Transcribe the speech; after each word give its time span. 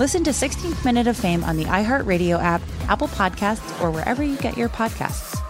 Listen 0.00 0.24
to 0.24 0.32
16th 0.32 0.84
Minute 0.84 1.06
of 1.06 1.16
Fame 1.16 1.44
on 1.44 1.56
the 1.56 1.66
iHeartRadio 1.66 2.42
app, 2.42 2.60
Apple 2.88 3.06
Podcasts, 3.06 3.80
or 3.80 3.92
wherever 3.92 4.24
you 4.24 4.36
get 4.38 4.56
your 4.56 4.68
podcasts. 4.68 5.40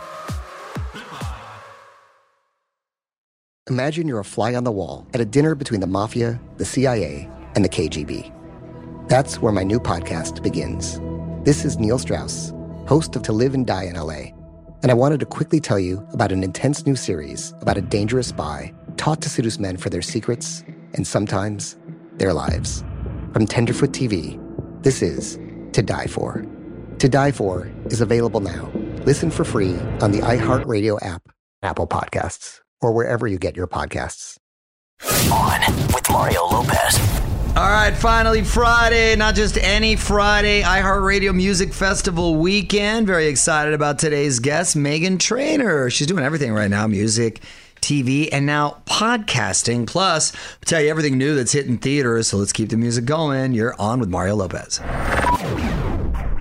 Imagine 3.71 4.07
you're 4.07 4.21
a 4.21 4.25
fly 4.25 4.55
on 4.55 4.65
the 4.65 4.71
wall 4.71 5.07
at 5.15 5.23
a 5.23 5.25
dinner 5.25 5.55
between 5.55 5.81
the 5.81 5.87
mafia, 5.87 6.39
the 6.59 6.65
CIA, 6.67 7.27
and 7.55 7.65
the 7.65 7.71
KGB. 7.71 8.31
That's 9.09 9.41
where 9.41 9.51
my 9.51 9.63
new 9.63 9.81
podcast 9.81 10.43
begins. 10.43 11.01
This 11.47 11.65
is 11.65 11.79
Neil 11.79 11.99
Strauss, 11.99 12.53
host 12.87 13.17
of 13.17 13.23
To 13.23 13.33
Live 13.33 13.55
and 13.55 13.67
Die 13.67 13.85
in 13.85 13.95
LA. 13.95 14.35
And 14.83 14.91
I 14.91 14.95
wanted 14.95 15.21
to 15.21 15.27
quickly 15.27 15.59
tell 15.59 15.79
you 15.79 16.07
about 16.13 16.33
an 16.33 16.45
intense 16.45 16.85
new 16.85 16.97
series 16.97 17.55
about 17.63 17.79
a 17.79 17.83
dangerous 17.83 18.27
spy 18.27 18.75
taught 18.99 19.23
to 19.23 19.31
seduce 19.31 19.59
men 19.59 19.79
for 19.79 19.89
their 19.89 20.03
secrets 20.03 20.63
and 20.93 21.07
sometimes 21.07 21.79
their 22.19 22.35
lives. 22.35 22.85
From 23.35 23.47
Tenderfoot 23.47 23.91
TV, 23.91 24.39
this 24.85 25.03
is 25.03 25.41
To 25.73 25.83
Die 25.83 26.07
For. 26.07 26.47
To 27.01 27.09
Die 27.09 27.33
For 27.33 27.69
is 27.87 28.01
available 28.01 28.39
now. 28.39 28.71
Listen 29.07 29.29
for 29.29 29.43
free 29.43 29.75
on 30.01 30.13
the 30.13 30.21
iHeartRadio 30.21 31.05
app, 31.05 31.21
Apple 31.61 31.89
Podcasts, 31.89 32.61
or 32.81 32.93
wherever 32.93 33.27
you 33.27 33.39
get 33.39 33.57
your 33.57 33.67
podcasts. 33.67 34.37
On 35.33 35.61
with 35.89 36.09
Mario 36.13 36.47
Lopez. 36.47 36.97
All 37.57 37.69
right, 37.69 37.93
finally 37.97 38.45
Friday, 38.45 39.17
not 39.17 39.35
just 39.35 39.59
any 39.59 39.97
Friday, 39.97 40.63
iHeartRadio 40.63 41.35
Music 41.35 41.75
Festival 41.75 42.37
weekend. 42.37 43.09
Very 43.09 43.27
excited 43.27 43.75
about 43.75 43.99
today's 43.99 44.39
guest, 44.39 44.77
Meghan 44.77 45.19
Trainor. 45.19 45.91
She's 45.91 46.07
doing 46.07 46.23
everything 46.23 46.53
right 46.53 46.71
now 46.71 46.87
music, 46.87 47.41
TV, 47.85 48.29
and 48.33 48.47
now 48.47 48.83
podcasting. 48.87 49.87
Plus, 49.87 50.35
I'll 50.35 50.41
tell 50.65 50.81
you 50.81 50.89
everything 50.89 51.19
new 51.19 51.35
that's 51.37 51.53
hitting 51.53 51.79
theaters. 51.79 52.29
So 52.29 52.39
let's 52.39 52.53
keep 52.53 52.71
the 52.71 52.77
music 52.77 53.05
going. 53.05 53.53
You're 53.53 53.79
on 53.81 54.01
with 54.01 54.09
Mario 54.09 54.37
Lopez. 54.37 54.81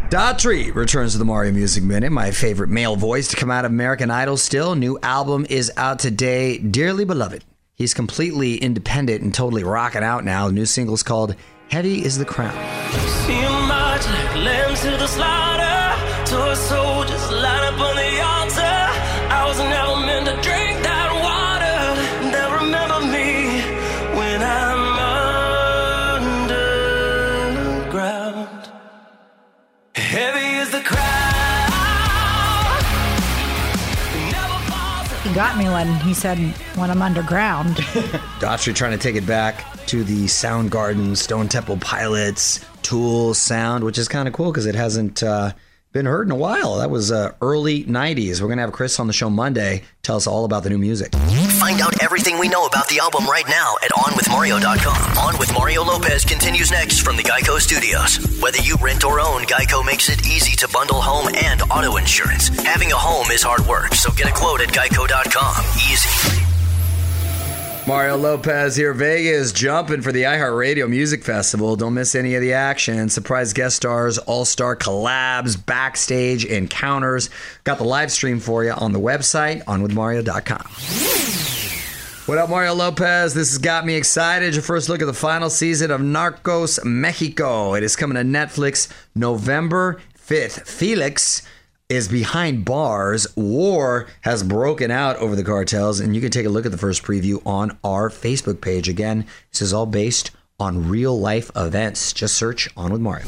Daughtry 0.09 0.73
returns 0.73 1.13
to 1.13 1.17
the 1.17 1.25
Mario 1.25 1.51
Music 1.51 1.83
Minute, 1.83 2.11
my 2.11 2.31
favorite 2.31 2.69
male 2.69 2.95
voice 2.95 3.27
to 3.29 3.35
come 3.35 3.49
out 3.49 3.65
of 3.65 3.71
American 3.71 4.11
Idol 4.11 4.37
still. 4.37 4.75
New 4.75 4.97
album 5.01 5.45
is 5.49 5.71
out 5.75 5.99
today, 5.99 6.59
Dearly 6.59 7.03
Beloved. 7.03 7.43
He's 7.75 7.93
completely 7.95 8.57
independent 8.57 9.23
and 9.23 9.33
totally 9.33 9.63
rocking 9.63 10.03
out 10.03 10.23
now. 10.23 10.49
New 10.49 10.67
single's 10.67 11.01
called 11.01 11.35
Heavy 11.69 12.05
is 12.05 12.19
the 12.19 12.25
Crown. 12.25 12.53
Got 35.33 35.57
me 35.57 35.65
when 35.65 35.87
he 36.01 36.13
said, 36.13 36.37
when 36.75 36.91
I'm 36.91 37.01
underground. 37.01 37.75
Daughtry 38.39 38.75
trying 38.75 38.91
to 38.91 38.97
take 38.97 39.15
it 39.15 39.25
back 39.25 39.65
to 39.87 40.03
the 40.03 40.25
Soundgarden, 40.25 41.17
Stone 41.17 41.49
Temple 41.49 41.77
Pilots, 41.77 42.63
Tool 42.83 43.33
sound, 43.33 43.83
which 43.83 43.97
is 43.97 44.07
kind 44.07 44.27
of 44.27 44.33
cool 44.33 44.51
because 44.51 44.65
it 44.65 44.75
hasn't 44.75 45.23
uh, 45.23 45.53
been 45.93 46.05
heard 46.07 46.27
in 46.27 46.31
a 46.31 46.35
while. 46.35 46.77
That 46.77 46.89
was 46.89 47.11
uh, 47.11 47.33
early 47.41 47.83
90s. 47.85 48.41
We're 48.41 48.47
going 48.47 48.57
to 48.57 48.63
have 48.63 48.73
Chris 48.73 48.99
on 48.99 49.07
the 49.07 49.13
show 49.13 49.29
Monday 49.29 49.83
tell 50.01 50.17
us 50.17 50.27
all 50.27 50.43
about 50.43 50.63
the 50.63 50.69
new 50.69 50.77
music. 50.77 51.13
Find 51.13 51.79
out 51.79 52.03
everything 52.03 52.37
we 52.39 52.49
know 52.49 52.65
about 52.65 52.89
the 52.89 52.99
album 52.99 53.25
right 53.25 53.47
now 53.47 53.75
at 53.83 53.91
OnWithMario.com. 53.91 55.17
On 55.17 55.39
with 55.39 55.53
Mario 55.53 55.83
Lopez 55.83 56.25
continues 56.25 56.71
next 56.71 56.99
from 56.99 57.15
the 57.15 57.23
Geico 57.23 57.59
Studios. 57.59 58.17
Whether 58.41 58.59
you 58.59 58.75
rent 58.81 59.05
or 59.05 59.21
own, 59.21 59.43
Geico 59.43 59.85
makes 59.85 60.09
it 60.09 60.27
easy 60.27 60.57
to 60.57 60.67
bundle 60.73 61.01
home 61.01 61.29
and 61.33 61.61
auto 61.71 61.95
insurance. 61.95 62.49
Having 62.63 62.91
a 62.91 62.97
home 62.97 63.31
is 63.31 63.41
hard 63.41 63.65
work, 63.65 63.93
so 63.93 64.11
get 64.11 64.27
a 64.27 64.33
quote 64.33 64.59
at 64.59 64.69
Geico.com. 64.69 65.63
Easy. 65.89 66.42
Mario 67.85 68.15
Lopez 68.15 68.77
here, 68.77 68.93
Vegas, 68.93 69.51
jumping 69.51 70.01
for 70.01 70.13
the 70.13 70.23
iHeartRadio 70.23 70.89
Music 70.89 71.21
Festival. 71.21 71.75
Don't 71.75 71.93
miss 71.93 72.15
any 72.15 72.33
of 72.35 72.41
the 72.41 72.53
action. 72.53 73.09
Surprise 73.09 73.51
guest 73.51 73.75
stars, 73.75 74.17
all 74.19 74.45
star 74.45 74.77
collabs, 74.77 75.63
backstage 75.65 76.45
encounters. 76.45 77.29
Got 77.65 77.79
the 77.79 77.83
live 77.83 78.09
stream 78.09 78.39
for 78.39 78.63
you 78.63 78.71
on 78.71 78.93
the 78.93 79.01
website, 79.01 79.65
onwithmario.com. 79.65 80.65
What 82.25 82.37
up, 82.37 82.49
Mario 82.49 82.73
Lopez? 82.73 83.33
This 83.33 83.49
has 83.49 83.57
got 83.57 83.85
me 83.85 83.95
excited. 83.95 84.53
Your 84.53 84.63
first 84.63 84.87
look 84.87 85.01
at 85.01 85.05
the 85.05 85.13
final 85.13 85.49
season 85.49 85.91
of 85.91 85.99
Narcos 85.99 86.81
Mexico. 86.85 87.73
It 87.73 87.83
is 87.83 87.97
coming 87.97 88.15
to 88.15 88.23
Netflix 88.23 88.89
November 89.13 89.99
5th. 90.17 90.65
Felix 90.65 91.41
is 91.93 92.07
behind 92.07 92.65
bars. 92.65 93.27
War 93.35 94.07
has 94.21 94.43
broken 94.43 94.91
out 94.91 95.15
over 95.17 95.35
the 95.35 95.43
cartels, 95.43 95.99
and 95.99 96.15
you 96.15 96.21
can 96.21 96.31
take 96.31 96.45
a 96.45 96.49
look 96.49 96.65
at 96.65 96.71
the 96.71 96.77
first 96.77 97.03
preview 97.03 97.45
on 97.45 97.77
our 97.83 98.09
Facebook 98.09 98.61
page. 98.61 98.89
Again, 98.89 99.25
this 99.51 99.61
is 99.61 99.73
all 99.73 99.85
based 99.85 100.31
on 100.59 100.89
real 100.89 101.17
life 101.19 101.51
events. 101.55 102.13
Just 102.13 102.35
search 102.35 102.69
On 102.75 102.91
with 102.91 103.01
Mario. 103.01 103.25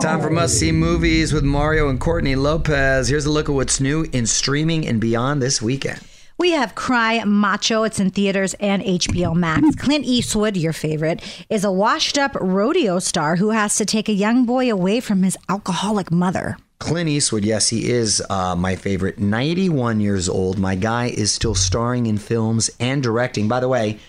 Time 0.00 0.20
for 0.20 0.30
must 0.30 0.58
see 0.58 0.72
movies 0.72 1.32
with 1.32 1.44
Mario 1.44 1.88
and 1.88 2.00
Courtney 2.00 2.34
Lopez. 2.34 3.08
Here's 3.08 3.26
a 3.26 3.30
look 3.30 3.48
at 3.48 3.54
what's 3.54 3.80
new 3.80 4.06
in 4.12 4.26
streaming 4.26 4.86
and 4.86 5.00
beyond 5.00 5.40
this 5.42 5.60
weekend. 5.60 6.00
We 6.38 6.52
have 6.52 6.74
Cry 6.74 7.22
Macho. 7.24 7.84
It's 7.84 8.00
in 8.00 8.10
theaters 8.10 8.54
and 8.54 8.82
HBO 8.82 9.34
Max. 9.34 9.76
Clint 9.76 10.04
Eastwood, 10.04 10.56
your 10.56 10.72
favorite, 10.72 11.22
is 11.48 11.62
a 11.62 11.70
washed 11.70 12.18
up 12.18 12.34
rodeo 12.40 12.98
star 12.98 13.36
who 13.36 13.50
has 13.50 13.76
to 13.76 13.84
take 13.84 14.08
a 14.08 14.12
young 14.12 14.44
boy 14.44 14.70
away 14.70 14.98
from 15.00 15.22
his 15.22 15.36
alcoholic 15.48 16.10
mother. 16.10 16.56
Clint 16.82 17.08
Eastwood, 17.08 17.44
yes, 17.44 17.68
he 17.68 17.88
is 17.88 18.20
uh, 18.28 18.56
my 18.56 18.74
favorite. 18.74 19.16
91 19.16 20.00
years 20.00 20.28
old. 20.28 20.58
My 20.58 20.74
guy 20.74 21.06
is 21.06 21.30
still 21.30 21.54
starring 21.54 22.06
in 22.06 22.18
films 22.18 22.70
and 22.80 23.00
directing. 23.00 23.46
By 23.46 23.60
the 23.60 23.68
way, 23.68 24.00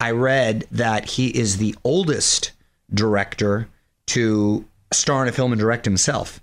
I 0.00 0.12
read 0.12 0.66
that 0.70 1.04
he 1.10 1.28
is 1.28 1.58
the 1.58 1.76
oldest 1.84 2.52
director 2.92 3.68
to 4.06 4.64
star 4.92 5.22
in 5.22 5.28
a 5.28 5.32
film 5.32 5.52
and 5.52 5.60
direct 5.60 5.84
himself, 5.84 6.40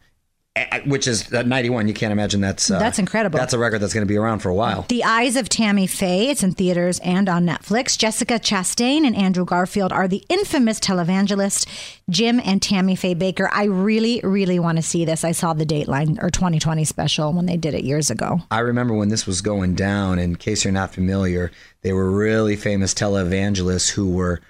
which 0.85 1.07
is 1.07 1.31
at 1.33 1.47
91. 1.47 1.88
You 1.88 1.94
can't 1.94 2.11
imagine 2.11 2.41
that's 2.41 2.69
uh, 2.69 2.79
That's 2.79 3.00
incredible. 3.00 3.38
That's 3.38 3.53
a 3.53 3.59
record 3.59 3.79
that's 3.79 3.94
going 3.94 4.06
to 4.06 4.11
be 4.11 4.17
around 4.17 4.39
for 4.39 4.50
a 4.50 4.56
while. 4.56 4.85
The 4.89 5.03
Eyes 5.03 5.35
of 5.35 5.50
Tammy 5.50 5.88
Faye. 5.88 6.29
It's 6.29 6.44
in 6.44 6.53
theaters 6.53 7.00
and 7.00 7.29
on 7.29 7.45
Netflix. 7.45 7.97
Jessica 7.97 8.35
Chastain 8.35 9.06
and 9.06 9.15
Andrew 9.15 9.45
Garfield 9.45 9.91
are 9.91 10.07
the 10.07 10.23
infamous 10.29 10.79
televangelist 10.79 11.67
Jim 12.09 12.41
and 12.44 12.61
Tammy 12.61 12.95
Faye 12.95 13.15
Bakker. 13.15 13.50
I 13.51 13.65
really, 13.65 14.21
really 14.23 14.59
want 14.59 14.77
to 14.77 14.81
see 14.81 15.06
this. 15.06 15.23
I 15.23 15.31
saw 15.31 15.53
the 15.53 15.65
Dateline 15.65 16.21
or 16.21 16.29
2020 16.29 16.83
special 16.85 17.33
when 17.33 17.45
they 17.45 17.57
did 17.57 17.73
it 17.73 17.83
years 17.83 18.09
ago. 18.09 18.41
I 18.51 18.59
remember 18.59 18.94
when 18.94 19.09
this 19.09 19.27
was 19.27 19.41
going 19.41 19.75
down. 19.75 20.19
In 20.19 20.35
case 20.35 20.63
you're 20.63 20.73
not 20.73 20.94
familiar, 20.94 21.51
they 21.81 21.94
were 21.94 22.09
really 22.09 22.55
famous 22.55 22.94
televangelists 22.94 23.89
who 23.89 24.09
were, 24.12 24.41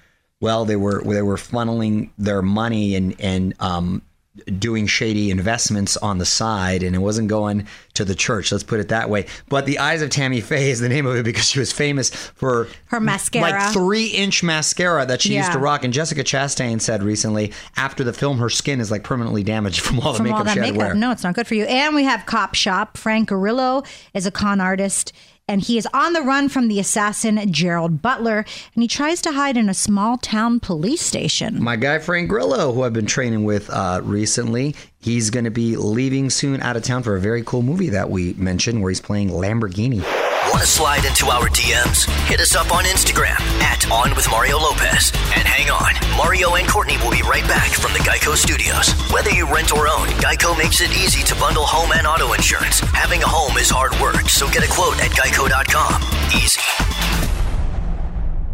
well, 0.42 0.66
they 0.66 0.76
were 0.76 1.04
they 1.04 1.22
were 1.22 1.36
funneling 1.36 2.10
their 2.18 2.42
money 2.42 2.96
and 2.96 3.16
and 3.20 3.54
um, 3.60 4.02
doing 4.46 4.88
shady 4.88 5.32
investments 5.32 5.98
on 5.98 6.18
the 6.18 6.26
side 6.26 6.84
and 6.84 6.96
it 6.96 7.00
wasn't 7.00 7.28
going 7.28 7.68
to 7.94 8.06
the 8.06 8.16
church. 8.16 8.52
Let's 8.52 8.64
put 8.64 8.80
it 8.80 8.90
that 8.90 9.10
way. 9.10 9.26
But 9.50 9.66
The 9.66 9.80
Eyes 9.80 10.02
of 10.02 10.10
Tammy 10.10 10.42
Faye 10.42 10.72
is 10.72 10.80
the 10.80 10.90
name 10.90 11.06
of 11.06 11.16
it 11.16 11.24
because 11.24 11.50
she 11.50 11.60
was 11.60 11.72
famous 11.72 12.10
for 12.10 12.68
Her 12.88 13.00
mascara. 13.00 13.52
Like 13.52 13.74
three 13.74 14.08
inch 14.08 14.44
mascara 14.44 15.06
that 15.06 15.22
she 15.22 15.36
used 15.36 15.52
to 15.52 15.60
rock. 15.60 15.84
And 15.84 15.94
Jessica 15.94 16.24
Chastain 16.24 16.82
said 16.82 17.04
recently 17.04 17.52
after 17.76 18.04
the 18.04 18.14
film, 18.14 18.38
her 18.40 18.50
skin 18.50 18.80
is 18.80 18.92
like 18.92 19.04
permanently 19.04 19.44
damaged 19.44 19.80
from 19.82 20.00
all 20.00 20.14
the 20.14 20.18
from 20.18 20.26
makeup 20.26 20.40
all 20.40 20.46
that 20.46 20.54
she 20.54 20.60
had 20.60 20.74
to 20.74 20.78
wear. 20.78 20.94
No, 20.94 21.12
it's 21.12 21.24
not 21.24 21.36
good 21.36 21.48
for 21.48 21.56
you. 21.56 21.66
And 21.66 21.96
we 21.96 22.04
have 22.04 22.26
Cop 22.26 22.56
Shop. 22.56 22.98
Frank 22.98 23.30
Grillo 23.30 23.84
is 24.14 24.26
a 24.26 24.32
con 24.32 24.62
artist. 24.62 25.14
And 25.50 25.64
he 25.64 25.80
is 25.80 25.88
on 25.96 26.14
the 26.14 26.22
run 26.22 26.48
from 26.48 26.68
the 26.68 26.80
assassin 26.80 27.52
Gerald 27.52 28.04
Butler, 28.04 28.46
and 28.76 28.84
he 28.84 28.88
tries 28.88 29.20
to 29.24 29.32
hide 29.32 29.58
in 29.58 29.68
a 29.68 29.74
small 29.74 30.16
town 30.20 30.60
police 30.60 31.02
station. 31.02 31.64
My 31.64 31.76
guy 31.76 31.98
Frank 31.98 32.30
Grillo, 32.30 32.72
who 32.72 32.84
I've 32.84 32.94
been 32.94 33.08
training 33.08 33.46
with 33.46 33.68
uh, 33.72 34.02
recently, 34.04 34.76
he's 35.02 35.32
going 35.32 35.46
to 35.46 35.52
be 35.52 35.76
leaving 35.76 36.30
soon 36.30 36.62
out 36.62 36.78
of 36.78 36.84
town 36.84 37.02
for 37.02 37.16
a 37.16 37.20
very 37.20 37.42
cool 37.42 37.64
movie 37.64 37.90
that 37.90 38.12
we 38.12 38.34
mentioned 38.34 38.84
where 38.84 38.92
he's 38.92 39.02
playing 39.02 39.30
Lamborghini. 39.30 40.29
Want 40.50 40.62
to 40.62 40.68
slide 40.68 41.06
into 41.06 41.28
our 41.28 41.48
DMs? 41.50 42.10
Hit 42.26 42.40
us 42.40 42.56
up 42.56 42.74
on 42.74 42.84
Instagram 42.86 43.40
at 43.62 43.90
On 43.92 44.16
With 44.16 44.28
Mario 44.32 44.58
Lopez. 44.58 45.12
And 45.38 45.48
hang 45.48 45.70
on, 45.70 45.94
Mario 46.18 46.56
and 46.56 46.68
Courtney 46.68 46.98
will 46.98 47.12
be 47.12 47.22
right 47.22 47.44
back 47.44 47.70
from 47.70 47.94
the 47.94 48.00
Geico 48.00 48.36
Studios. 48.36 48.90
Whether 49.14 49.30
you 49.30 49.46
rent 49.46 49.72
or 49.72 49.88
own, 49.88 50.08
Geico 50.18 50.58
makes 50.58 50.82
it 50.82 50.90
easy 50.90 51.22
to 51.24 51.36
bundle 51.36 51.66
home 51.66 51.92
and 51.94 52.08
auto 52.08 52.34
insurance. 52.34 52.80
Having 52.80 53.22
a 53.22 53.28
home 53.28 53.58
is 53.58 53.70
hard 53.70 53.94
work, 54.02 54.28
so 54.28 54.50
get 54.50 54.68
a 54.68 54.72
quote 54.72 55.00
at 55.00 55.12
geico.com. 55.12 56.02
Easy. 56.34 57.39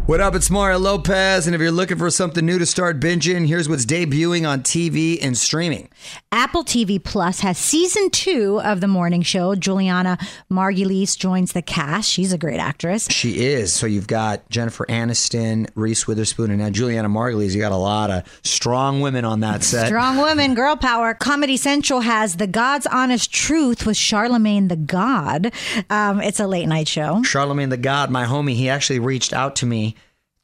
What 0.06 0.20
up? 0.20 0.36
It's 0.36 0.50
Mario 0.50 0.78
Lopez, 0.78 1.48
and 1.48 1.56
if 1.56 1.60
you're 1.60 1.72
looking 1.72 1.98
for 1.98 2.10
something 2.12 2.46
new 2.46 2.60
to 2.60 2.66
start 2.66 3.00
binging, 3.00 3.48
here's 3.48 3.68
what's 3.68 3.84
debuting 3.84 4.48
on 4.48 4.62
TV 4.62 5.18
and 5.20 5.36
streaming. 5.36 5.88
Apple 6.30 6.62
TV 6.62 7.02
Plus 7.02 7.40
has 7.40 7.58
season 7.58 8.10
two 8.10 8.60
of 8.60 8.80
the 8.80 8.86
morning 8.86 9.22
show. 9.22 9.56
Julianna 9.56 10.16
Margulies 10.48 11.18
joins 11.18 11.54
the 11.54 11.62
cast. 11.62 12.08
She's 12.08 12.32
a 12.32 12.38
great 12.38 12.60
actress. 12.60 13.08
She 13.10 13.46
is. 13.46 13.72
So 13.72 13.88
you've 13.88 14.06
got 14.06 14.48
Jennifer 14.48 14.86
Aniston, 14.88 15.68
Reese 15.74 16.06
Witherspoon, 16.06 16.52
and 16.52 16.60
now 16.60 16.70
Julianna 16.70 17.08
Margulies. 17.08 17.52
You 17.52 17.60
got 17.60 17.72
a 17.72 17.76
lot 17.76 18.08
of 18.08 18.40
strong 18.44 19.00
women 19.00 19.24
on 19.24 19.40
that 19.40 19.64
set. 19.64 19.88
Strong 19.88 20.18
women, 20.18 20.54
girl 20.54 20.76
power. 20.76 21.14
Comedy 21.14 21.56
Central 21.56 22.02
has 22.02 22.36
The 22.36 22.46
God's 22.46 22.86
Honest 22.86 23.32
Truth 23.32 23.84
with 23.84 23.96
Charlamagne 23.96 24.68
tha 24.68 24.76
God. 24.76 25.52
Um, 25.90 26.20
it's 26.20 26.38
a 26.38 26.46
late 26.46 26.68
night 26.68 26.86
show. 26.86 27.22
Charlamagne 27.24 27.70
tha 27.70 27.76
God, 27.76 28.12
my 28.12 28.24
homie, 28.24 28.54
he 28.54 28.68
actually 28.68 29.00
reached 29.00 29.32
out 29.32 29.56
to 29.56 29.66
me 29.66 29.95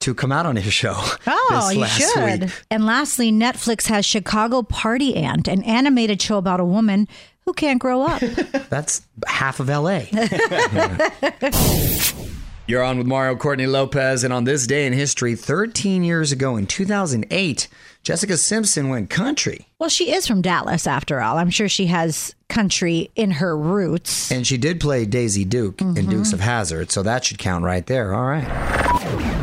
to 0.03 0.15
come 0.15 0.33
out 0.33 0.47
on 0.47 0.57
his 0.57 0.73
show. 0.73 0.95
Oh, 1.27 1.71
you 1.73 1.81
last 1.81 1.99
should. 1.99 2.43
week. 2.43 2.51
And 2.71 2.85
lastly, 2.85 3.33
Netflix 3.33 3.87
has 3.87 4.05
Chicago 4.05 4.63
Party 4.63 5.17
Aunt, 5.17 5.49
an 5.49 5.63
animated 5.65 6.21
show 6.21 6.39
about 6.39 6.61
a 6.61 6.65
woman 6.65 7.09
who 7.45 7.53
can't 7.53 7.81
grow 7.81 8.03
up. 8.03 8.21
That's 8.71 9.03
half 9.27 9.61
of 9.61 9.69
LA. 9.69 10.03
You're 12.67 12.83
on 12.83 12.97
with 12.97 13.07
Mario 13.07 13.37
Courtney 13.37 13.67
Lopez, 13.67 14.25
and 14.25 14.33
on 14.33 14.45
this 14.45 14.67
day 14.67 14.87
in 14.87 14.93
history, 14.93 15.35
13 15.35 16.05
years 16.05 16.31
ago 16.31 16.57
in 16.57 16.67
2008, 16.67 17.69
Jessica 18.05 18.37
Simpson 18.37 18.89
went 18.89 19.11
country. 19.11 19.67
well, 19.79 19.89
she 19.89 20.13
is 20.13 20.27
from 20.27 20.43
Dallas, 20.43 20.87
after 20.87 21.21
all. 21.21 21.39
I'm 21.39 21.51
sure 21.51 21.69
she 21.69 21.87
has 21.87 22.35
country 22.49 23.11
in 23.17 23.33
her 23.33 23.57
roots. 23.57 24.31
And 24.31 24.47
she 24.47 24.59
did 24.59 24.81
play 24.81 25.07
Daisy 25.07 25.45
Duke 25.45 25.81
in 25.81 25.95
mm-hmm. 25.95 26.11
Dukes 26.11 26.33
of 26.33 26.41
Hazzard, 26.41 26.91
so 26.91 27.03
that 27.03 27.25
should 27.25 27.39
count 27.39 27.65
right 27.65 27.87
there. 27.87 28.15
All 28.15 28.27
right. 28.27 29.41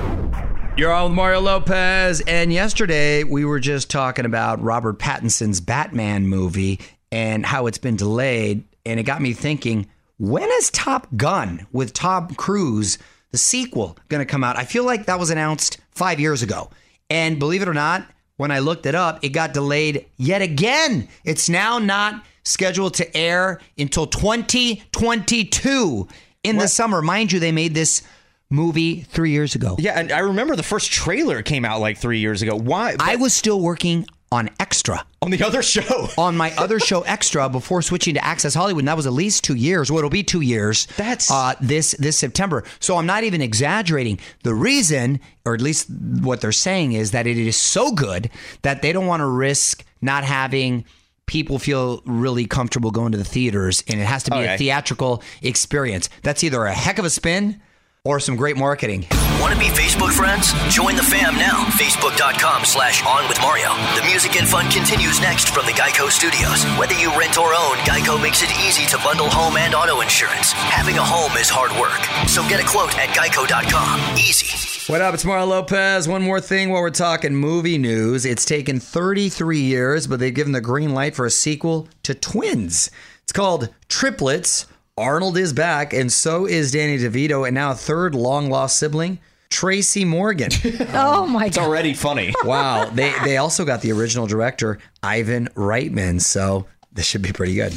You're 0.79 0.93
on 0.93 1.09
with 1.09 1.15
Mario 1.17 1.41
Lopez, 1.41 2.21
and 2.21 2.53
yesterday 2.53 3.25
we 3.25 3.43
were 3.43 3.59
just 3.59 3.91
talking 3.91 4.23
about 4.23 4.61
Robert 4.61 4.97
Pattinson's 4.97 5.59
Batman 5.59 6.25
movie 6.25 6.79
and 7.11 7.45
how 7.45 7.67
it's 7.67 7.77
been 7.77 7.97
delayed, 7.97 8.63
and 8.85 8.97
it 8.97 9.03
got 9.03 9.21
me 9.21 9.33
thinking, 9.33 9.89
when 10.19 10.49
is 10.49 10.69
Top 10.69 11.07
Gun 11.17 11.67
with 11.73 11.91
Tom 11.91 12.33
Cruise, 12.35 12.97
the 13.31 13.37
sequel, 13.37 13.97
going 14.07 14.25
to 14.25 14.25
come 14.25 14.41
out? 14.41 14.55
I 14.55 14.63
feel 14.63 14.85
like 14.85 15.07
that 15.07 15.19
was 15.19 15.29
announced 15.29 15.81
five 15.91 16.17
years 16.17 16.43
ago, 16.43 16.69
and 17.09 17.39
believe 17.39 17.61
it 17.61 17.67
or 17.67 17.73
not, 17.73 18.05
when 18.37 18.49
I 18.49 18.59
looked 18.59 18.85
it 18.85 18.95
up, 18.95 19.19
it 19.21 19.33
got 19.33 19.53
delayed 19.53 20.05
yet 20.15 20.41
again. 20.41 21.09
It's 21.25 21.49
now 21.49 21.79
not 21.79 22.23
scheduled 22.43 22.93
to 22.93 23.17
air 23.17 23.59
until 23.77 24.07
2022 24.07 26.07
in 26.43 26.55
the 26.55 26.69
summer. 26.69 27.01
Mind 27.01 27.33
you, 27.33 27.41
they 27.41 27.51
made 27.51 27.73
this 27.73 28.01
movie 28.49 29.01
three 29.01 29.31
years 29.31 29.55
ago. 29.55 29.75
Yeah, 29.79 29.99
and 29.99 30.11
I 30.11 30.19
remember 30.19 30.55
the 30.55 30.63
first 30.63 30.91
trailer 30.91 31.41
came 31.41 31.65
out 31.65 31.79
like 31.79 31.97
three 31.97 32.19
years 32.19 32.41
ago. 32.41 32.55
Why? 32.55 32.95
I 32.99 33.15
was 33.15 33.33
still 33.33 33.59
working 33.59 34.05
on 34.31 34.49
Extra 34.59 35.03
on 35.23 35.31
the 35.31 35.43
other 35.43 35.61
show. 35.75 36.07
on 36.17 36.37
my 36.37 36.51
other 36.55 36.79
show 36.79 37.01
Extra 37.01 37.49
before 37.49 37.81
switching 37.81 38.13
to 38.15 38.23
Access 38.25 38.53
Hollywood, 38.53 38.81
and 38.81 38.87
that 38.87 38.97
was 38.97 39.05
at 39.07 39.13
least 39.13 39.43
two 39.43 39.55
years. 39.55 39.91
Well, 39.91 39.99
it'll 39.99 40.09
be 40.09 40.23
two 40.23 40.41
years. 40.41 40.87
That's- 40.97 41.29
uh, 41.31 41.53
this 41.61 41.91
this 41.99 42.17
September. 42.17 42.63
So 42.79 42.97
I'm 42.97 43.05
not 43.05 43.23
even 43.23 43.41
exaggerating. 43.41 44.19
The 44.43 44.53
reason, 44.55 45.19
or 45.45 45.53
at 45.53 45.61
least 45.61 45.87
what 46.21 46.41
they're 46.41 46.51
saying, 46.51 46.93
is 46.93 47.11
that 47.11 47.27
it 47.27 47.37
is 47.37 47.57
so 47.57 47.91
good 47.91 48.29
that 48.63 48.81
they 48.81 48.91
don't 48.93 49.07
want 49.07 49.21
to 49.21 49.25
risk 49.27 49.83
not 50.01 50.23
having 50.23 50.85
people 51.25 51.59
feel 51.59 52.01
really 52.05 52.45
comfortable 52.47 52.89
going 52.89 53.11
to 53.11 53.17
the 53.17 53.23
theaters, 53.23 53.83
and 53.87 53.99
it 53.99 54.05
has 54.05 54.23
to 54.23 54.31
be 54.31 54.37
a 54.39 54.57
theatrical 54.57 55.21
experience. 55.43 56.09
That's 56.23 56.43
either 56.43 56.65
a 56.65 56.73
heck 56.73 56.97
of 56.97 57.05
a 57.05 57.09
spin 57.11 57.61
or 58.03 58.19
some 58.19 58.35
great 58.35 58.57
marketing. 58.57 59.05
Want 59.39 59.53
to 59.53 59.59
be 59.59 59.67
Facebook 59.67 60.11
friends? 60.11 60.51
Join 60.73 60.95
the 60.95 61.03
fam 61.03 61.35
now. 61.35 61.65
Facebook.com 61.79 62.65
slash 62.65 63.05
on 63.05 63.27
with 63.29 63.39
Mario. 63.41 63.69
The 63.95 64.03
music 64.05 64.35
and 64.35 64.47
fun 64.47 64.69
continues 64.69 65.19
next 65.21 65.49
from 65.49 65.65
the 65.65 65.71
Geico 65.71 66.09
Studios. 66.09 66.63
Whether 66.77 66.95
you 66.95 67.09
rent 67.17 67.37
or 67.37 67.53
own, 67.53 67.75
Geico 67.87 68.21
makes 68.21 68.41
it 68.43 68.51
easy 68.67 68.85
to 68.87 68.97
bundle 69.03 69.29
home 69.29 69.55
and 69.57 69.73
auto 69.73 70.01
insurance. 70.01 70.51
Having 70.51 70.97
a 70.97 71.03
home 71.03 71.37
is 71.37 71.49
hard 71.49 71.71
work. 71.79 71.99
So 72.27 72.41
get 72.49 72.59
a 72.59 72.67
quote 72.67 72.97
at 72.97 73.09
geico.com. 73.15 74.17
Easy. 74.17 74.91
What 74.91 75.01
up? 75.01 75.13
It's 75.13 75.23
Mario 75.23 75.45
Lopez. 75.45 76.07
One 76.07 76.23
more 76.23 76.41
thing 76.41 76.71
while 76.71 76.81
we're 76.81 76.89
talking 76.89 77.35
movie 77.35 77.77
news. 77.77 78.25
It's 78.25 78.43
taken 78.43 78.79
33 78.79 79.59
years, 79.59 80.07
but 80.07 80.19
they've 80.19 80.33
given 80.33 80.51
the 80.51 80.61
green 80.61 80.93
light 80.93 81.15
for 81.15 81.25
a 81.25 81.29
sequel 81.29 81.87
to 82.03 82.13
Twins. 82.15 82.89
It's 83.23 83.31
called 83.31 83.69
Triplets. 83.87 84.65
Arnold 84.99 85.37
is 85.37 85.53
back, 85.53 85.93
and 85.93 86.11
so 86.11 86.45
is 86.45 86.71
Danny 86.73 86.97
DeVito, 86.97 87.47
and 87.47 87.55
now 87.55 87.71
a 87.71 87.75
third 87.75 88.13
long 88.13 88.49
lost 88.49 88.77
sibling, 88.77 89.19
Tracy 89.49 90.03
Morgan. 90.03 90.51
Oh 90.93 91.25
my 91.25 91.43
god. 91.43 91.47
It's 91.47 91.57
God. 91.57 91.65
already 91.65 91.93
funny. 91.93 92.33
wow. 92.43 92.85
They, 92.89 93.13
they 93.23 93.37
also 93.37 93.63
got 93.63 93.81
the 93.81 93.93
original 93.93 94.27
director, 94.27 94.77
Ivan 95.01 95.47
Reitman, 95.55 96.19
so 96.19 96.65
this 96.91 97.05
should 97.05 97.21
be 97.21 97.31
pretty 97.31 97.55
good. 97.55 97.73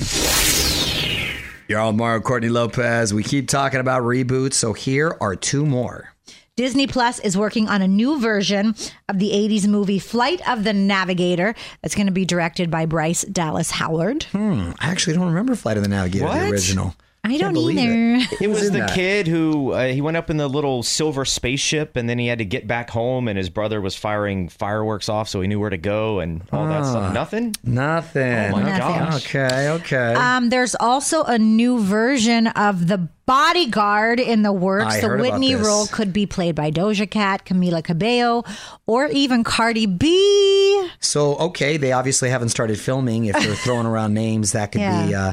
You're 1.68 1.78
on 1.78 1.94
with 1.94 1.96
Mario 1.96 2.20
Courtney 2.20 2.48
Lopez. 2.48 3.14
We 3.14 3.22
keep 3.22 3.48
talking 3.48 3.78
about 3.78 4.02
reboots, 4.02 4.54
so 4.54 4.72
here 4.72 5.16
are 5.20 5.36
two 5.36 5.64
more. 5.64 6.12
Disney 6.56 6.86
Plus 6.88 7.18
is 7.20 7.36
working 7.36 7.68
on 7.68 7.82
a 7.82 7.88
new 7.88 8.20
version 8.20 8.74
of 9.08 9.18
the 9.18 9.30
80s 9.30 9.66
movie 9.68 9.98
Flight 10.00 10.46
of 10.48 10.64
the 10.64 10.72
Navigator 10.72 11.54
that's 11.80 11.94
going 11.94 12.08
to 12.08 12.12
be 12.12 12.24
directed 12.24 12.70
by 12.70 12.84
Bryce 12.84 13.22
Dallas 13.22 13.70
Howard. 13.70 14.24
Hmm, 14.24 14.72
I 14.80 14.90
actually 14.90 15.14
don't 15.14 15.28
remember 15.28 15.54
Flight 15.54 15.76
of 15.76 15.82
the 15.84 15.88
Navigator, 15.88 16.26
the 16.26 16.50
original. 16.50 16.94
I 17.24 17.38
don't 17.38 17.52
believe 17.52 17.78
either. 17.78 18.26
It 18.40 18.48
was 18.48 18.66
in 18.66 18.72
the 18.72 18.80
that? 18.80 18.94
kid 18.94 19.28
who 19.28 19.70
uh, 19.72 19.86
he 19.86 20.00
went 20.00 20.16
up 20.16 20.28
in 20.28 20.38
the 20.38 20.48
little 20.48 20.82
silver 20.82 21.24
spaceship, 21.24 21.94
and 21.94 22.08
then 22.08 22.18
he 22.18 22.26
had 22.26 22.38
to 22.38 22.44
get 22.44 22.66
back 22.66 22.90
home, 22.90 23.28
and 23.28 23.38
his 23.38 23.48
brother 23.48 23.80
was 23.80 23.94
firing 23.94 24.48
fireworks 24.48 25.08
off, 25.08 25.28
so 25.28 25.40
he 25.40 25.46
knew 25.46 25.60
where 25.60 25.70
to 25.70 25.78
go, 25.78 26.18
and 26.18 26.42
all 26.50 26.66
that 26.66 26.84
stuff. 26.84 27.14
Nothing. 27.14 27.54
Nothing. 27.62 28.48
Oh 28.52 28.56
my 28.56 28.62
Nothing. 28.62 28.76
gosh. 28.78 29.24
Okay, 29.26 29.68
okay. 29.70 30.14
Um, 30.14 30.48
there's 30.50 30.74
also 30.74 31.22
a 31.22 31.38
new 31.38 31.78
version 31.80 32.48
of 32.48 32.88
The 32.88 33.08
Bodyguard 33.24 34.18
in 34.18 34.42
the 34.42 34.52
works. 34.52 34.86
I 34.86 35.00
the 35.00 35.06
heard 35.06 35.20
about 35.20 35.32
Whitney 35.34 35.54
this. 35.54 35.64
role 35.64 35.86
could 35.86 36.12
be 36.12 36.26
played 36.26 36.56
by 36.56 36.72
Doja 36.72 37.08
Cat, 37.08 37.44
Camila 37.44 37.84
Cabello, 37.84 38.42
or 38.86 39.06
even 39.06 39.44
Cardi 39.44 39.86
B. 39.86 40.88
so, 40.98 41.36
okay, 41.36 41.76
they 41.76 41.92
obviously 41.92 42.30
haven't 42.30 42.48
started 42.48 42.80
filming. 42.80 43.26
If 43.26 43.36
they're 43.36 43.54
throwing 43.54 43.86
around 43.86 44.12
names 44.12 44.52
that 44.52 44.72
could 44.72 44.80
be 44.80 45.14
uh, 45.14 45.32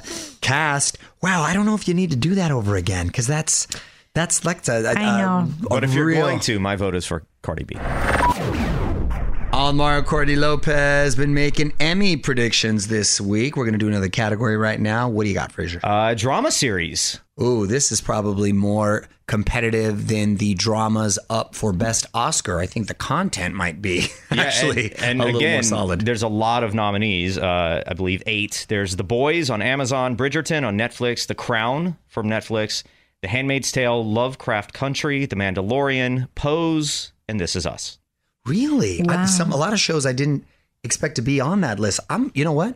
cast, 0.54 0.98
wow, 1.22 1.44
I 1.44 1.54
don't 1.54 1.66
know 1.66 1.76
if 1.76 1.88
you 1.88 1.94
need 1.94 2.10
to 2.12 2.16
do 2.18 2.36
that 2.36 2.52
over 2.52 2.76
again 2.76 3.08
because 3.08 3.28
that's 3.28 3.68
that's 4.16 4.44
like 4.44 4.68
a, 4.68 4.84
a, 4.84 4.90
I 4.94 5.22
know. 5.22 5.52
a- 5.62 5.66
a 5.66 5.70
But 5.70 5.84
if 5.84 5.94
you're 5.94 6.06
real- 6.06 6.22
going 6.22 6.40
to, 6.42 6.60
my 6.60 6.76
vote 6.76 6.96
is 6.96 7.06
for 7.06 7.24
Cardi 7.44 7.64
B. 7.66 7.76
On 9.52 9.76
Mario 9.76 10.02
Courtney 10.04 10.36
Lopez 10.36 11.16
been 11.16 11.34
making 11.34 11.74
Emmy 11.80 12.16
predictions 12.18 12.88
this 12.88 13.20
week. 13.20 13.58
We're 13.58 13.66
going 13.66 13.74
to 13.74 13.80
do 13.80 13.88
another 13.88 14.08
category 14.10 14.56
right 14.58 14.80
now. 14.80 15.10
What 15.10 15.24
do 15.24 15.30
you 15.30 15.36
got, 15.36 15.52
Fraser? 15.52 15.80
Uh, 15.84 16.14
drama 16.14 16.52
series. 16.52 17.20
Ooh, 17.42 17.66
this 17.68 17.92
is 17.92 18.00
probably 18.00 18.54
more 18.54 19.08
competitive 19.30 20.08
than 20.08 20.38
the 20.38 20.56
dramas 20.56 21.20
up 21.30 21.54
for 21.54 21.72
Best 21.72 22.08
Oscar. 22.16 22.58
I 22.60 22.66
think 22.66 22.88
the 22.88 22.96
content 22.96 23.54
might 23.54 23.80
be 23.80 24.08
actually 24.32 24.92
and, 24.96 25.04
and 25.04 25.22
a 25.22 25.26
little 25.26 25.40
again, 25.40 25.56
more 25.58 25.64
solid. 25.64 26.02
There's 26.02 26.24
a 26.24 26.28
lot 26.28 26.64
of 26.64 26.74
nominees. 26.74 27.38
Uh, 27.38 27.84
I 27.86 27.94
believe 27.94 28.24
eight. 28.26 28.66
There's 28.70 28.96
The 28.96 29.04
Boys 29.04 29.52
on 29.52 29.62
Amazon, 29.62 30.18
Bridgerton 30.18 30.66
on 30.68 30.78
Netflix, 30.78 31.28
The 31.28 31.36
Crown 31.36 31.96
from 32.08 32.28
Netflix, 32.28 32.82
The 33.22 33.28
Handmaid's 33.28 33.72
Tale, 33.72 34.04
Lovecraft 34.04 34.74
Country, 34.74 35.28
The 35.28 35.36
Mandalorian, 35.36 36.28
Pose, 36.34 37.14
and 37.28 37.40
This 37.40 37.56
Is 37.56 37.68
Us. 37.68 38.00
Really? 38.48 39.08
I, 39.08 39.28
some 39.28 39.52
a 39.52 39.58
lot 39.58 39.74
of 39.74 39.80
shows 39.80 40.08
I 40.08 40.14
didn't 40.14 40.44
expect 40.84 41.18
to 41.18 41.22
be 41.22 41.40
on 41.40 41.62
that 41.62 41.80
list. 41.80 42.00
I'm, 42.10 42.32
you 42.34 42.44
know 42.44 42.54
what? 42.54 42.76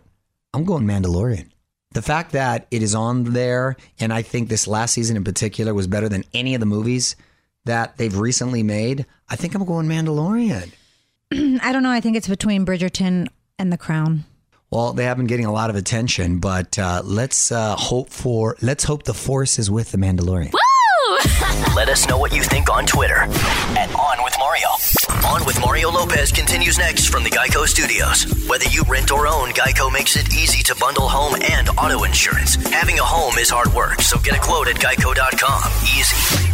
I'm 0.54 0.66
going 0.66 0.84
Mandalorian. 0.84 1.50
The 1.94 2.02
fact 2.02 2.32
that 2.32 2.68
it 2.72 2.82
is 2.82 2.96
on 2.96 3.24
there, 3.24 3.76
and 4.00 4.12
I 4.12 4.22
think 4.24 4.50
this 4.50 4.68
last 4.68 4.94
season 4.94 5.16
in 5.16 5.24
particular 5.24 5.74
was 5.74 5.88
better 5.88 6.10
than 6.10 6.24
any 6.34 6.56
of 6.56 6.60
the 6.60 6.66
movies 6.66 7.16
that 7.66 7.98
they've 7.98 8.16
recently 8.18 8.64
made. 8.64 9.06
I 9.30 9.36
think 9.36 9.56
I'm 9.56 9.64
going 9.64 9.88
Mandalorian. 9.88 10.72
I 11.62 11.72
don't 11.72 11.84
know. 11.84 11.92
I 11.92 12.02
think 12.02 12.18
it's 12.18 12.28
between 12.28 12.66
Bridgerton 12.66 13.28
and 13.60 13.72
The 13.72 13.78
Crown. 13.78 14.26
Well, 14.72 14.94
they 14.94 15.06
have 15.06 15.18
been 15.18 15.28
getting 15.28 15.46
a 15.46 15.52
lot 15.54 15.70
of 15.70 15.76
attention, 15.76 16.40
but 16.40 16.80
uh, 16.80 17.04
let's 17.06 17.52
uh, 17.52 17.76
hope 17.76 18.10
for 18.10 18.58
let's 18.62 18.84
hope 18.84 19.04
the 19.04 19.14
force 19.14 19.60
is 19.60 19.70
with 19.70 19.92
the 19.92 20.00
Mandalorian. 20.00 20.52
Let 21.76 21.90
us 21.90 22.08
know 22.08 22.18
what 22.18 22.34
you 22.34 22.42
think 22.42 22.72
on 22.72 22.86
Twitter 22.86 23.18
at 23.18 23.94
On 23.94 24.24
With 24.24 24.36
Mario. 24.40 24.68
On 25.26 25.46
With 25.46 25.58
Mario 25.62 25.90
Lopez 25.90 26.34
continues 26.34 26.78
next 26.78 27.08
from 27.08 27.24
the 27.24 27.30
Geico 27.30 27.66
Studios. 27.66 28.26
Whether 28.46 28.66
you 28.66 28.84
rent 28.90 29.10
or 29.10 29.26
own, 29.26 29.52
Geico 29.52 29.92
makes 29.92 30.18
it 30.18 30.34
easy 30.34 30.62
to 30.64 30.76
bundle 30.76 31.08
home 31.08 31.36
and 31.50 31.70
auto 31.70 32.04
insurance. 32.04 32.56
Having 32.56 33.00
a 33.00 33.04
home 33.04 33.38
is 33.38 33.50
hard 33.50 33.74
work, 33.74 34.02
so 34.02 34.20
get 34.20 34.36
a 34.36 34.42
quote 34.42 34.68
at 34.68 34.76
geico.com. 34.76 35.72
Easy. 35.98 36.50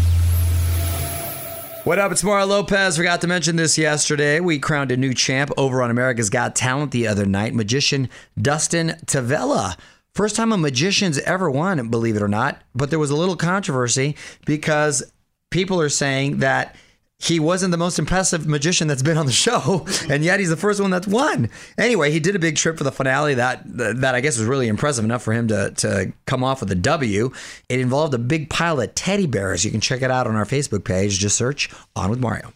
What 1.84 1.98
up? 1.98 2.12
It's 2.12 2.24
Mario 2.24 2.46
Lopez. 2.46 2.98
Forgot 2.98 3.22
to 3.22 3.28
mention 3.28 3.56
this 3.56 3.76
yesterday. 3.76 4.40
We 4.40 4.60
crowned 4.60 4.92
a 4.92 4.98
new 4.98 5.16
champ 5.16 5.50
over 5.58 5.82
on 5.82 5.90
America's 5.90 6.30
Got 6.30 6.56
Talent 6.56 6.92
the 6.92 7.08
other 7.08 7.26
night. 7.26 7.56
Magician 7.56 8.08
Dustin 8.40 8.90
Tavella. 9.08 9.80
First 10.14 10.36
time 10.36 10.52
a 10.52 10.58
magician's 10.58 11.18
ever 11.20 11.50
won, 11.50 11.90
believe 11.90 12.16
it 12.16 12.22
or 12.22 12.28
not. 12.28 12.62
But 12.76 12.92
there 12.92 13.00
was 13.00 13.10
a 13.10 13.16
little 13.16 13.36
controversy 13.36 14.16
because 14.46 15.12
people 15.50 15.82
are 15.82 15.90
saying 15.90 16.38
that 16.38 16.76
he 17.22 17.38
wasn't 17.38 17.72
the 17.72 17.78
most 17.78 18.00
impressive 18.00 18.48
magician 18.48 18.88
that's 18.88 19.04
been 19.04 19.18
on 19.18 19.26
the 19.26 19.32
show, 19.46 19.86
and 20.10 20.24
yet 20.24 20.40
he's 20.40 20.50
the 20.50 20.58
first 20.58 20.80
one 20.80 20.90
that's 20.90 21.08
won. 21.08 21.50
Anyway, 21.78 22.12
he 22.12 22.20
did 22.20 22.36
a 22.36 22.40
big 22.40 22.56
trip 22.56 22.78
for 22.78 22.86
the 22.86 22.92
finale 22.92 23.34
that 23.36 23.62
that 23.66 24.16
I 24.16 24.22
guess 24.22 24.38
was 24.38 24.48
really 24.48 24.68
impressive 24.68 25.04
enough 25.04 25.22
for 25.22 25.34
him 25.34 25.48
to 25.50 25.72
to 25.72 26.14
come 26.26 26.44
off 26.44 26.62
with 26.62 26.72
a 26.72 26.76
W. 26.76 27.32
It 27.68 27.80
involved 27.80 28.14
a 28.14 28.18
big 28.18 28.50
pile 28.50 28.80
of 28.80 28.96
teddy 28.96 29.28
bears. 29.28 29.66
You 29.66 29.72
can 29.72 29.82
check 29.82 30.02
it 30.02 30.10
out 30.10 30.28
on 30.28 30.36
our 30.36 30.46
Facebook 30.46 30.86
page. 30.86 31.20
Just 31.20 31.38
search 31.38 31.70
On 31.96 32.10
with 32.10 32.20
Mario. 32.20 32.54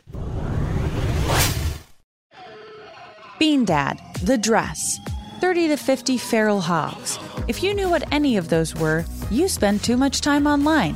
Bean 3.38 3.66
Dad, 3.66 4.00
The 4.24 4.38
Dress, 4.38 5.00
30 5.42 5.68
to 5.70 5.78
50 5.78 6.18
Feral 6.18 6.62
Hogs. 6.62 7.20
If 7.50 7.62
you 7.62 7.74
knew 7.74 7.90
what 7.90 8.08
any 8.14 8.38
of 8.38 8.48
those 8.48 8.74
were, 8.76 9.04
you 9.30 9.50
spend 9.50 9.84
too 9.84 9.98
much 9.98 10.22
time 10.22 10.48
online. 10.48 10.96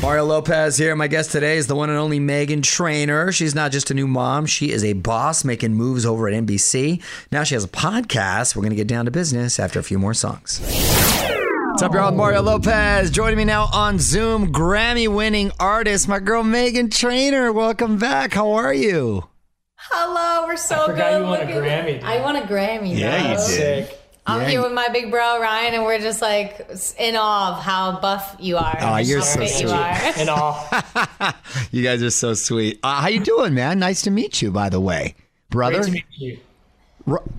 Mario 0.00 0.24
Lopez 0.24 0.76
here. 0.76 0.94
My 0.94 1.08
guest 1.08 1.32
today 1.32 1.56
is 1.56 1.66
the 1.66 1.74
one 1.74 1.90
and 1.90 1.98
only 1.98 2.20
Meghan 2.20 2.62
Trainor. 2.62 3.32
She's 3.32 3.54
not 3.54 3.72
just 3.72 3.90
a 3.90 3.94
new 3.94 4.06
mom, 4.06 4.46
she 4.46 4.70
is 4.70 4.84
a 4.84 4.92
boss 4.92 5.42
making 5.44 5.74
moves 5.74 6.06
over 6.06 6.28
at 6.28 6.34
NBC. 6.34 7.02
Now 7.32 7.42
she 7.42 7.54
has 7.56 7.64
a 7.64 7.68
podcast. 7.68 8.54
We're 8.54 8.62
going 8.62 8.70
to 8.70 8.76
get 8.76 8.86
down 8.86 9.06
to 9.06 9.10
business 9.10 9.58
after 9.58 9.80
a 9.80 9.82
few 9.82 9.98
more 9.98 10.14
songs. 10.14 10.60
What's 10.60 11.82
up, 11.82 11.92
y'all? 11.94 12.12
Mario 12.12 12.42
Lopez 12.42 13.10
joining 13.10 13.38
me 13.38 13.44
now 13.44 13.68
on 13.72 13.98
Zoom. 13.98 14.52
Grammy 14.52 15.12
winning 15.12 15.50
artist, 15.58 16.06
my 16.08 16.20
girl 16.20 16.44
Meghan 16.44 16.92
Trainor. 16.96 17.52
Welcome 17.52 17.98
back. 17.98 18.32
How 18.34 18.52
are 18.52 18.72
you? 18.74 19.24
Hello, 19.76 20.46
we're 20.46 20.56
so 20.56 20.76
I 20.84 20.86
forgot 20.86 21.10
good. 21.10 21.18
you 21.18 21.24
won 21.26 21.40
a. 21.40 21.44
Grammy, 21.46 21.94
dude. 21.94 22.04
I 22.04 22.20
won 22.22 22.36
a 22.36 22.42
Grammy. 22.42 22.96
Yeah, 22.96 23.20
bro. 23.20 23.30
you 23.30 23.36
did. 23.36 23.40
Sick. 23.88 24.00
I'm 24.28 24.42
Yeah. 24.42 24.48
here 24.48 24.62
with 24.62 24.72
my 24.72 24.88
big 24.88 25.10
bro 25.10 25.40
Ryan, 25.40 25.74
and 25.74 25.84
we're 25.84 25.98
just 25.98 26.20
like 26.22 26.68
in 26.98 27.16
awe 27.16 27.56
of 27.56 27.62
how 27.64 27.98
buff 28.00 28.36
you 28.38 28.56
are. 28.58 28.76
Aw, 28.80 28.98
you're 28.98 29.18
how 29.20 29.24
so 29.24 29.40
fit 29.40 29.50
you 29.60 29.68
sweet. 29.68 29.72
are. 29.72 30.12
And 30.18 30.28
all. 30.28 30.68
You 31.72 31.82
guys 31.82 32.02
are 32.02 32.10
so 32.10 32.34
sweet. 32.34 32.78
Uh, 32.82 33.00
how 33.00 33.08
you 33.08 33.20
doing, 33.20 33.54
man? 33.54 33.78
Nice 33.78 34.02
to 34.02 34.10
meet 34.10 34.40
you, 34.42 34.50
by 34.50 34.68
the 34.68 34.80
way, 34.80 35.14
brother. 35.50 35.78
Great 35.80 35.86
to 35.86 35.92
meet 35.92 36.04
you. 36.16 36.38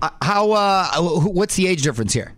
Uh, 0.02 0.10
How? 0.22 0.50
Uh, 0.52 0.86
what's 1.00 1.54
the 1.56 1.66
age 1.68 1.82
difference 1.82 2.12
here? 2.12 2.32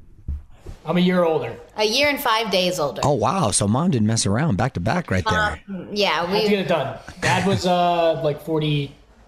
I'm 0.84 0.96
a 0.96 1.00
year 1.00 1.22
older. 1.24 1.56
A 1.76 1.84
year 1.84 2.08
and 2.08 2.20
five 2.20 2.50
days 2.50 2.78
older. 2.78 3.00
Oh 3.04 3.12
wow! 3.14 3.50
So 3.52 3.66
mom 3.68 3.90
didn't 3.92 4.06
mess 4.06 4.26
around. 4.26 4.56
Back 4.56 4.74
to 4.74 4.80
back, 4.80 5.10
right 5.10 5.24
there. 5.28 5.60
Yeah, 5.92 6.26
How'd 6.26 6.42
you 6.42 6.48
get 6.50 6.58
it 6.60 6.68
done? 6.68 6.98
Dad 7.20 7.46
was 7.46 7.64
uh 7.66 8.20
like 8.22 8.42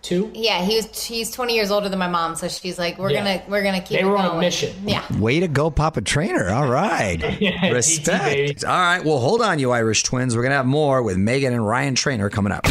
42. 0.04 0.38
Yeah, 0.38 0.62
he 0.64 0.76
was. 0.76 1.04
He's 1.04 1.30
20 1.30 1.54
years 1.54 1.70
older 1.70 1.88
than 1.88 1.99
my 1.99 2.08
mom, 2.08 2.37
so 2.37 2.49
she's 2.49 2.78
like, 2.78 2.99
we're 2.99 3.11
Yeah. 3.11 3.18
gonna, 3.25 3.42
we're 3.49 3.62
gonna 3.62 3.80
keep. 3.80 3.99
They 3.99 4.00
it 4.00 4.04
were 4.04 4.16
on 4.16 4.37
a 4.37 4.40
mission. 4.40 4.75
Yeah. 4.87 5.02
Way 5.18 5.40
to 5.40 5.49
go, 5.49 5.70
Papa 5.70 6.00
Trainor. 6.02 6.50
All 6.50 6.68
right. 6.68 7.23
Yeah, 7.44 7.70
Respect. 7.73 8.64
All 8.64 8.70
right. 8.78 9.04
Well, 9.04 9.18
hold 9.18 9.42
on, 9.42 9.58
you 9.58 9.70
Irish 9.73 10.02
twins. 10.04 10.34
We're 10.37 10.42
going 10.42 10.52
to 10.52 10.56
have 10.56 10.66
more 10.66 11.02
with 11.02 11.16
Meghan 11.18 11.49
and 11.52 11.66
Ryan 11.66 11.94
Trainor 11.94 12.30
coming 12.30 12.52
up. 12.52 12.66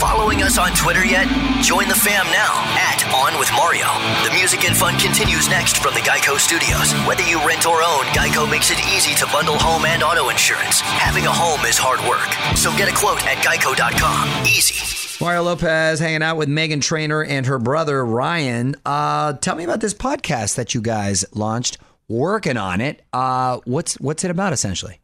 Following 0.00 0.42
us 0.42 0.58
on 0.58 0.70
Twitter 0.72 1.04
yet? 1.04 1.26
Join 1.62 1.86
the 1.88 1.94
fam 1.94 2.24
now 2.26 2.50
at 2.74 3.04
On 3.14 3.38
With 3.38 3.50
Mario. 3.52 3.86
The 4.26 4.34
music 4.34 4.64
and 4.64 4.76
fun 4.76 4.98
continues 4.98 5.48
next 5.48 5.76
from 5.78 5.94
the 5.94 6.00
Geico 6.00 6.38
Studios. 6.38 6.92
Whether 7.06 7.22
you 7.24 7.38
rent 7.46 7.66
or 7.66 7.82
own, 7.82 8.04
Geico 8.16 8.50
makes 8.50 8.70
it 8.72 8.80
easy 8.96 9.14
to 9.16 9.26
bundle 9.26 9.58
home 9.58 9.84
and 9.84 10.02
auto 10.02 10.30
insurance. 10.30 10.80
Having 10.80 11.26
a 11.26 11.32
home 11.32 11.60
is 11.66 11.76
hard 11.78 12.00
work, 12.08 12.32
so 12.56 12.70
get 12.76 12.88
a 12.90 12.94
quote 12.96 13.24
at 13.26 13.36
geico.com. 13.44 14.46
Easy. 14.46 15.07
Mario 15.20 15.42
Lopez 15.42 15.98
hanging 15.98 16.22
out 16.22 16.36
with 16.36 16.48
Meghan 16.48 16.80
Trainor 16.80 17.24
and 17.24 17.44
her 17.46 17.58
brother 17.58 18.04
Ryan. 18.04 18.76
Uh, 18.86 19.32
tell 19.32 19.56
me 19.56 19.64
about 19.64 19.80
this 19.80 19.92
podcast 19.92 20.54
that 20.54 20.74
you 20.74 20.80
guys 20.80 21.24
launched. 21.34 21.78
Working 22.08 22.56
on 22.56 22.80
it. 22.80 23.02
Uh, 23.12 23.58
what's 23.64 24.00
what's 24.00 24.24
it 24.24 24.30
about 24.30 24.52
essentially? 24.52 25.00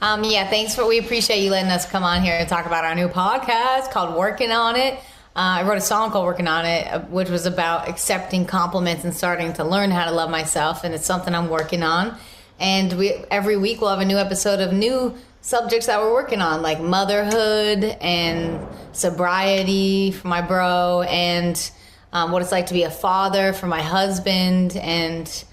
Um, 0.00 0.22
yeah, 0.22 0.48
thanks 0.48 0.74
for. 0.74 0.86
We 0.86 0.98
appreciate 0.98 1.42
you 1.42 1.50
letting 1.50 1.70
us 1.70 1.84
come 1.84 2.04
on 2.04 2.22
here 2.22 2.34
and 2.34 2.48
talk 2.48 2.66
about 2.66 2.84
our 2.84 2.94
new 2.94 3.08
podcast 3.08 3.90
called 3.90 4.14
"Working 4.14 4.52
on 4.52 4.76
It." 4.76 4.94
Uh, 4.94 5.00
I 5.34 5.62
wrote 5.64 5.78
a 5.78 5.80
song 5.80 6.12
called 6.12 6.26
"Working 6.26 6.46
on 6.46 6.64
It," 6.64 6.86
uh, 6.86 7.00
which 7.06 7.28
was 7.28 7.46
about 7.46 7.88
accepting 7.88 8.44
compliments 8.44 9.02
and 9.02 9.16
starting 9.16 9.52
to 9.54 9.64
learn 9.64 9.90
how 9.90 10.04
to 10.04 10.12
love 10.12 10.30
myself, 10.30 10.84
and 10.84 10.94
it's 10.94 11.06
something 11.06 11.34
I'm 11.34 11.48
working 11.48 11.82
on. 11.82 12.16
And 12.60 12.92
we 12.92 13.14
every 13.30 13.56
week 13.56 13.80
we'll 13.80 13.90
have 13.90 13.98
a 13.98 14.04
new 14.04 14.18
episode 14.18 14.60
of 14.60 14.72
new 14.72 15.16
subjects 15.40 15.86
that 15.86 16.00
we're 16.00 16.12
working 16.12 16.40
on, 16.40 16.62
like 16.62 16.80
motherhood 16.80 17.84
and 18.00 18.66
sobriety 18.92 20.10
for 20.12 20.28
my 20.28 20.42
bro, 20.42 21.02
and 21.08 21.70
um, 22.12 22.32
what 22.32 22.42
it's 22.42 22.52
like 22.52 22.66
to 22.66 22.74
be 22.74 22.82
a 22.82 22.90
father 22.90 23.52
for 23.52 23.66
my 23.66 23.82
husband, 23.82 24.76
and 24.76 25.44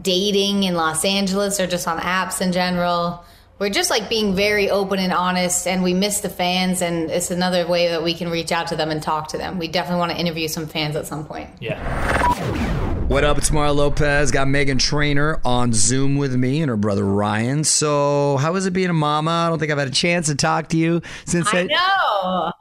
dating 0.00 0.62
in 0.62 0.74
Los 0.74 1.04
Angeles 1.04 1.60
or 1.60 1.66
just 1.66 1.86
on 1.86 1.98
apps 1.98 2.40
in 2.40 2.52
general. 2.52 3.24
We're 3.58 3.68
just 3.68 3.90
like 3.90 4.08
being 4.08 4.34
very 4.34 4.70
open 4.70 4.98
and 4.98 5.12
honest, 5.12 5.66
and 5.66 5.82
we 5.82 5.94
miss 5.94 6.20
the 6.20 6.28
fans, 6.28 6.82
and 6.82 7.10
it's 7.10 7.30
another 7.30 7.66
way 7.66 7.88
that 7.88 8.02
we 8.02 8.14
can 8.14 8.28
reach 8.28 8.50
out 8.50 8.68
to 8.68 8.76
them 8.76 8.90
and 8.90 9.02
talk 9.02 9.28
to 9.28 9.38
them. 9.38 9.58
We 9.58 9.68
definitely 9.68 10.00
want 10.00 10.12
to 10.12 10.18
interview 10.18 10.48
some 10.48 10.66
fans 10.66 10.96
at 10.96 11.06
some 11.06 11.26
point. 11.26 11.50
Yeah. 11.60 12.71
What 13.12 13.24
up? 13.24 13.36
It's 13.36 13.52
Mario 13.52 13.74
Lopez. 13.74 14.30
Got 14.30 14.46
Meghan 14.46 14.78
Trainor 14.78 15.38
on 15.44 15.74
Zoom 15.74 16.16
with 16.16 16.34
me 16.34 16.62
and 16.62 16.70
her 16.70 16.78
brother 16.78 17.04
Ryan. 17.04 17.62
So, 17.62 18.38
how 18.38 18.54
is 18.54 18.64
it 18.64 18.70
being 18.70 18.88
a 18.88 18.94
mama? 18.94 19.30
I 19.30 19.48
don't 19.50 19.58
think 19.58 19.70
I've 19.70 19.76
had 19.76 19.88
a 19.88 19.90
chance 19.90 20.28
to 20.28 20.34
talk 20.34 20.70
to 20.70 20.78
you 20.78 21.02
since 21.26 21.46
I 21.52 21.64
know. 21.64 22.52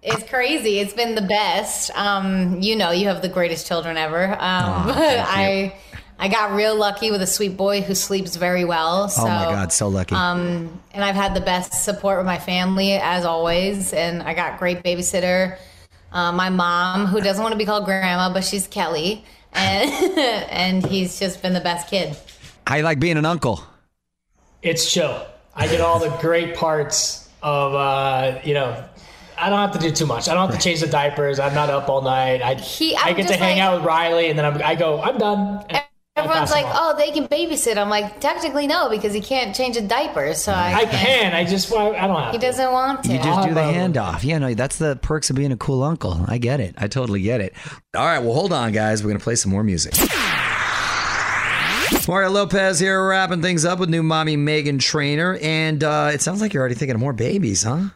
It's 0.00 0.22
crazy. 0.30 0.78
It's 0.78 0.92
been 0.92 1.16
the 1.16 1.22
best. 1.22 1.90
Um, 1.96 2.62
you 2.62 2.76
know, 2.76 2.92
you 2.92 3.08
have 3.08 3.22
the 3.22 3.28
greatest 3.28 3.66
children 3.66 3.96
ever. 3.96 4.26
Um, 4.26 4.86
but 4.86 4.96
I, 4.96 5.74
I 6.16 6.28
got 6.28 6.52
real 6.52 6.76
lucky 6.76 7.10
with 7.10 7.20
a 7.20 7.26
sweet 7.26 7.56
boy 7.56 7.80
who 7.80 7.96
sleeps 7.96 8.36
very 8.36 8.64
well. 8.64 9.08
So, 9.08 9.22
oh 9.22 9.26
my 9.26 9.46
God, 9.46 9.72
so 9.72 9.88
lucky. 9.88 10.14
Um, 10.14 10.80
and 10.92 11.02
I've 11.02 11.16
had 11.16 11.34
the 11.34 11.40
best 11.40 11.72
support 11.72 12.18
with 12.18 12.26
my 12.26 12.38
family 12.38 12.92
as 12.92 13.24
always, 13.24 13.92
and 13.92 14.22
I 14.22 14.34
got 14.34 14.60
great 14.60 14.84
babysitter. 14.84 15.58
Uh, 16.12 16.30
my 16.30 16.50
mom, 16.50 17.06
who 17.06 17.20
doesn't 17.20 17.42
want 17.42 17.52
to 17.52 17.58
be 17.58 17.66
called 17.66 17.84
grandma, 17.84 18.32
but 18.32 18.44
she's 18.44 18.68
Kelly, 18.68 19.24
and 19.52 19.90
and 20.50 20.86
he's 20.86 21.18
just 21.18 21.42
been 21.42 21.52
the 21.52 21.60
best 21.60 21.88
kid. 21.88 22.16
How 22.66 22.76
you 22.76 22.82
like 22.82 23.00
being 23.00 23.16
an 23.16 23.24
uncle? 23.26 23.62
It's 24.62 24.92
chill. 24.92 25.26
I 25.54 25.66
get 25.68 25.80
all 25.80 25.98
the 25.98 26.10
great 26.20 26.54
parts 26.54 27.28
of, 27.42 27.74
uh, 27.74 28.40
you 28.44 28.54
know, 28.54 28.84
I 29.40 29.48
don't 29.50 29.58
have 29.58 29.72
to 29.72 29.78
do 29.78 29.90
too 29.92 30.06
much. 30.06 30.28
I 30.28 30.34
don't 30.34 30.48
have 30.50 30.58
to 30.58 30.62
change 30.62 30.80
the 30.80 30.86
diapers. 30.86 31.38
I'm 31.38 31.54
not 31.54 31.70
up 31.70 31.88
all 31.88 32.02
night. 32.02 32.42
I, 32.42 32.54
He- 32.54 32.96
I 32.96 33.12
get 33.12 33.22
to 33.22 33.28
just 33.28 33.38
hang 33.38 33.60
out 33.60 33.76
with 33.76 33.84
Riley, 33.86 34.28
and 34.30 34.38
then 34.38 34.44
I'm, 34.44 34.60
I 34.62 34.74
go, 34.74 35.00
I'm 35.00 35.16
done. 35.18 35.64
And 35.68 35.76
I 35.78 35.84
Everyone's 36.18 36.50
like, 36.50 36.66
"Oh, 36.68 36.94
they 36.96 37.10
can 37.10 37.26
babysit." 37.28 37.76
I'm 37.76 37.88
like, 37.88 38.20
technically 38.20 38.66
no, 38.66 38.88
because 38.90 39.12
he 39.14 39.20
can't 39.20 39.54
change 39.54 39.76
a 39.76 39.80
diaper. 39.80 40.34
So 40.34 40.52
I, 40.52 40.74
I 40.74 40.84
can. 40.86 41.34
I 41.34 41.44
just, 41.44 41.70
want. 41.72 41.96
I 41.96 42.06
don't 42.06 42.20
have 42.20 42.32
He 42.32 42.38
to. 42.38 42.46
doesn't 42.46 42.72
want 42.72 43.04
to. 43.04 43.12
You 43.12 43.18
just 43.22 43.48
do 43.48 43.54
the 43.54 43.60
handoff. 43.60 44.24
Yeah, 44.24 44.38
no, 44.38 44.54
that's 44.54 44.76
the 44.78 44.96
perks 45.02 45.30
of 45.30 45.36
being 45.36 45.52
a 45.52 45.56
cool 45.56 45.82
uncle. 45.82 46.24
I 46.26 46.38
get 46.38 46.60
it. 46.60 46.74
I 46.78 46.88
totally 46.88 47.22
get 47.22 47.40
it. 47.40 47.54
All 47.96 48.04
right, 48.04 48.18
well, 48.20 48.34
hold 48.34 48.52
on, 48.52 48.72
guys. 48.72 49.02
We're 49.02 49.08
going 49.10 49.18
to 49.20 49.24
play 49.24 49.36
some 49.36 49.52
more 49.52 49.62
music. 49.64 49.94
Mario 52.06 52.30
Lopez 52.30 52.78
here, 52.80 53.06
wrapping 53.06 53.42
things 53.42 53.64
up 53.66 53.78
with 53.78 53.90
new 53.90 54.02
mommy 54.02 54.36
Meghan 54.36 54.80
Trainor. 54.80 55.38
And 55.42 55.82
uh, 55.84 56.10
it 56.12 56.22
sounds 56.22 56.40
like 56.40 56.54
you're 56.54 56.60
already 56.62 56.74
thinking 56.74 56.94
of 56.94 57.00
more 57.00 57.12
babies, 57.12 57.62
huh? 57.64 57.88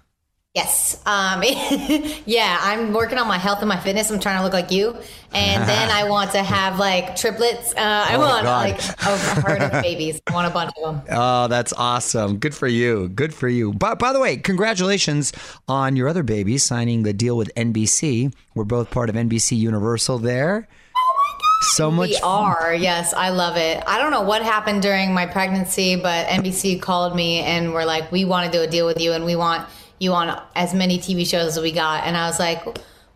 Yes. 0.55 1.01
Um, 1.07 1.43
yeah, 2.27 2.59
I'm 2.61 2.93
working 2.93 3.17
on 3.17 3.27
my 3.27 3.39
health 3.39 3.61
and 3.61 3.69
my 3.71 3.79
fitness. 3.81 4.11
I'm 4.11 4.21
trying 4.21 4.37
to 4.37 4.45
look 4.45 4.53
like 4.53 4.71
you. 4.71 4.95
And 5.33 5.67
then 5.67 5.89
I 5.91 6.07
want 6.11 6.33
to 6.33 6.43
have 6.43 6.79
like 6.79 7.17
triplets. 7.17 7.73
Uh, 7.73 7.77
I 7.79 8.17
Oh, 8.17 8.21
want 8.21 8.43
God. 8.45 8.69
like 8.69 8.79
a 9.01 9.41
herd 9.41 9.63
of 9.63 9.83
babies. 9.83 10.21
I 10.27 10.35
want 10.35 10.47
a 10.47 10.51
bunch 10.51 10.73
of 10.77 10.83
them. 10.83 11.03
Oh, 11.11 11.49
that's 11.49 11.73
awesome. 11.73 12.37
Good 12.37 12.55
for 12.55 12.67
you. 12.69 13.09
Good 13.09 13.33
for 13.33 13.49
you. 13.49 13.73
But 13.73 13.99
by 13.99 14.13
the 14.13 14.21
way, 14.21 14.37
congratulations 14.37 15.33
on 15.69 15.97
your 15.97 16.07
other 16.07 16.23
baby 16.23 16.59
signing 16.59 17.03
the 17.03 17.15
deal 17.15 17.35
with 17.39 17.51
NBC. 17.57 18.35
We're 18.55 18.65
both 18.65 18.91
part 18.91 19.09
of 19.09 19.15
NBC 19.17 19.57
Universal 19.57 20.19
there. 20.19 20.69
Oh 20.95 21.15
my 21.17 21.33
god! 21.39 21.69
So 21.75 21.91
much 21.91 22.11
We 22.11 22.17
are. 22.23 22.75
Yes, 22.75 23.15
I 23.15 23.31
love 23.31 23.57
it. 23.57 23.83
I 23.87 23.99
don't 23.99 24.11
know 24.11 24.21
what 24.21 24.43
happened 24.43 24.83
during 24.83 25.15
my 25.15 25.25
pregnancy, 25.25 25.97
but 25.97 26.27
NBC 26.27 26.83
called 26.83 27.17
me 27.17 27.39
and 27.41 27.73
were 27.73 27.87
like, 27.87 28.13
"We 28.13 28.27
want 28.27 28.53
to 28.53 28.59
do 28.59 28.63
a 28.63 28.67
deal 28.67 28.85
with 28.87 29.01
you, 29.01 29.13
and 29.13 29.25
we 29.25 29.35
want 29.35 29.67
you 30.03 30.13
on 30.13 30.41
as 30.55 30.75
many 30.75 30.99
TV 30.99 31.25
shows 31.25 31.57
as 31.57 31.63
we 31.63 31.73
got." 31.73 32.05
And 32.05 32.17
I 32.17 32.27
was 32.27 32.39
like, 32.39 32.63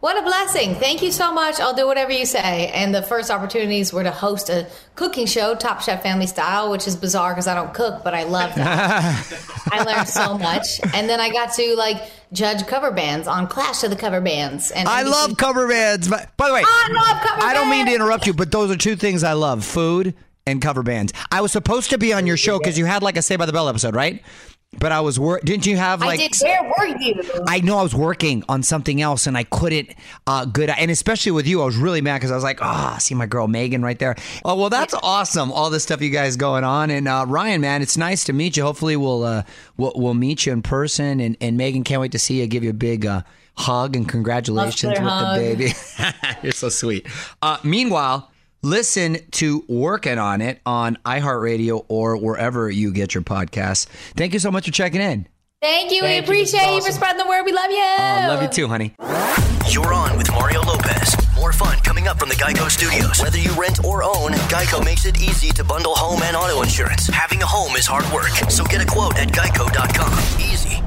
"What 0.01 0.17
a 0.19 0.23
blessing! 0.23 0.75
Thank 0.75 1.03
you 1.03 1.11
so 1.11 1.33
much. 1.33 1.61
I'll 1.61 1.75
do 1.75 1.87
whatever 1.87 2.13
you 2.13 2.25
say." 2.27 2.69
And 2.69 2.95
the 2.95 3.03
first 3.03 3.31
opportunities 3.31 3.93
were 3.93 4.05
to 4.05 4.11
host 4.11 4.49
a 4.49 4.67
cooking 4.95 5.27
show, 5.27 5.55
Top 5.55 5.83
Chef 5.83 6.03
Family 6.03 6.27
Style, 6.27 6.71
which 6.71 6.87
is 6.87 6.97
bizarre 6.97 7.33
because 7.33 7.47
I 7.47 7.55
don't 7.55 7.75
cook, 7.75 8.05
but 8.05 8.15
I 8.15 8.23
love 8.25 8.55
that. 8.55 9.67
I 9.73 9.83
learned 9.83 10.09
so 10.09 10.39
much. 10.39 10.81
And 10.95 11.09
then 11.09 11.21
I 11.21 11.31
got 11.31 11.53
to 11.55 11.75
like 11.77 12.11
judge 12.33 12.67
cover 12.67 12.91
bands 12.91 13.27
on 13.29 13.47
Clash 13.47 13.83
of 13.83 13.91
the 13.91 13.97
Cover 13.97 14.21
Bands. 14.21 14.71
And 14.71 14.89
I 14.89 15.03
NBC 15.03 15.11
love 15.11 15.37
cover 15.37 15.69
bands. 15.69 16.09
But 16.09 16.37
by 16.37 16.49
the 16.49 16.55
way, 16.55 16.63
I 16.65 17.39
I 17.41 17.55
don't 17.55 17.71
mean 17.71 17.87
to 17.87 17.95
interrupt 17.95 18.27
you, 18.27 18.35
but 18.35 18.51
those 18.51 18.71
are 18.71 18.77
two 18.77 18.97
things 18.97 19.25
I 19.25 19.33
love: 19.33 19.65
food 19.65 20.15
and 20.47 20.63
cover 20.63 20.83
bands. 20.83 21.13
I 21.31 21.41
was 21.41 21.53
supposed 21.53 21.91
to 21.91 21.99
be 21.99 22.13
on 22.13 22.27
your 22.27 22.37
show 22.37 22.59
because 22.59 22.79
you 22.79 22.87
had 22.87 23.03
like 23.03 23.17
a 23.17 23.23
Saved 23.23 23.41
by 23.41 23.47
the 23.47 23.53
Bell 23.53 23.69
episode, 23.69 23.95
right? 23.95 24.23
But 24.79 24.93
I 24.93 25.01
was 25.01 25.19
wor- 25.19 25.41
didn't 25.41 25.67
you 25.67 25.77
have 25.77 26.01
like 26.01 26.21
I 26.21 26.29
did. 26.29 26.37
Where 26.43 26.63
were 26.79 26.99
you? 27.01 27.23
I 27.47 27.61
know 27.61 27.79
I 27.79 27.83
was 27.83 27.95
working 27.95 28.45
on 28.49 28.63
something 28.63 29.01
else 29.01 29.27
and 29.27 29.37
I 29.37 29.45
couldn't 29.45 29.91
uh, 30.27 30.45
good 30.45 30.71
and 30.71 30.91
especially 30.91 31.33
with 31.33 31.47
you 31.47 31.63
I 31.63 31.65
was 31.65 31.77
really 31.77 32.01
mad 32.01 32.19
because 32.19 32.31
I 32.31 32.35
was 32.35 32.45
like 32.45 32.61
ah 32.63 32.97
see 32.99 33.15
my 33.15 33.27
girl 33.27 33.49
Meghan 33.49 33.83
right 33.83 33.99
there 33.99 34.17
oh 34.45 34.55
well 34.57 34.71
that's 34.71 34.95
awesome 35.03 35.51
all 35.53 35.71
this 35.71 35.83
stuff 35.83 36.01
you 36.01 36.11
guys 36.11 36.37
going 36.37 36.65
on 36.65 36.91
and 36.91 37.09
uh, 37.09 37.25
Ryan 37.27 37.61
man 37.61 37.83
it's 37.83 37.97
nice 37.97 38.25
to 38.25 38.33
meet 38.33 38.57
you 38.57 38.63
hopefully 38.63 38.97
we'll 38.97 39.25
uh, 39.25 39.43
we'll, 39.77 39.93
we'll 39.97 40.15
meet 40.15 40.47
you 40.47 40.53
in 40.53 40.63
person 40.63 41.21
and, 41.21 41.37
and 41.41 41.59
Meghan 41.59 41.85
can't 41.85 42.01
wait 42.01 42.13
to 42.13 42.19
see 42.19 42.41
you 42.41 42.47
give 42.47 42.65
you 42.65 42.71
a 42.71 42.75
big 42.75 43.07
uh, 43.07 43.23
hug 43.57 43.97
and 43.97 44.09
congratulations 44.09 44.91
with 44.91 44.99
hug. 44.99 45.39
the 45.39 45.55
baby 45.55 45.73
you're 46.43 46.53
so 46.53 46.69
sweet 46.69 47.07
uh, 47.43 47.59
meanwhile 47.63 48.31
listen 48.67 49.19
to 49.31 49.65
working 49.69 50.19
on 50.19 50.41
it 50.41 50.61
on 50.67 50.99
iHeartRadio 51.05 51.85
or 51.89 52.17
wherever 52.17 52.69
you 52.71 52.93
get 52.93 53.15
your 53.15 53.23
podcasts 53.23 53.87
thank 54.17 54.33
you 54.33 54.39
so 54.39 54.51
much 54.51 54.67
for 54.67 54.73
checking 54.73 55.01
in 55.01 55.27
Thank 55.63 55.91
you. 55.91 56.03
Thank 56.03 56.29
we 56.29 56.41
This 56.41 56.49
is 56.51 56.55
appreciate 56.55 56.77
you 56.77 56.83
for 56.83 56.93
spreading 56.93 57.19
the 57.19 57.27
word. 57.27 57.45
We 57.45 57.53
love 57.53 57.71
you. 57.71 57.79
I 57.81 58.29
love 58.29 58.43
you 58.43 58.49
too 58.49 58.69
honey 58.69 58.95
You're 59.71 59.93
on 59.93 60.17
with 60.17 60.31
Mario 60.31 60.61
Lopez. 60.61 61.17
More 61.35 61.53
fun 61.53 61.79
coming 61.81 62.09
up 62.09 62.19
from 62.19 62.29
the 62.29 62.35
Geico 62.35 62.71
Studios. 62.71 63.21
Whether 63.21 63.39
you 63.39 63.53
rent 63.53 63.85
or 63.85 64.03
own, 64.03 64.33
Geico 64.49 64.85
makes 64.85 65.07
it 65.07 65.21
easy 65.21 65.51
to 65.51 65.65
bundle 65.65 65.95
home 65.95 66.23
and 66.23 66.37
auto 66.37 66.63
insurance. 66.63 67.09
Having 67.09 67.43
a 67.43 67.47
home 67.47 67.75
is 67.77 67.87
hard 67.87 68.11
work, 68.13 68.31
so 68.51 68.65
get 68.65 68.83
a 68.83 68.87
quote 68.87 69.17
at 69.19 69.29
geico.com. 69.29 70.41
Easy. 70.41 70.83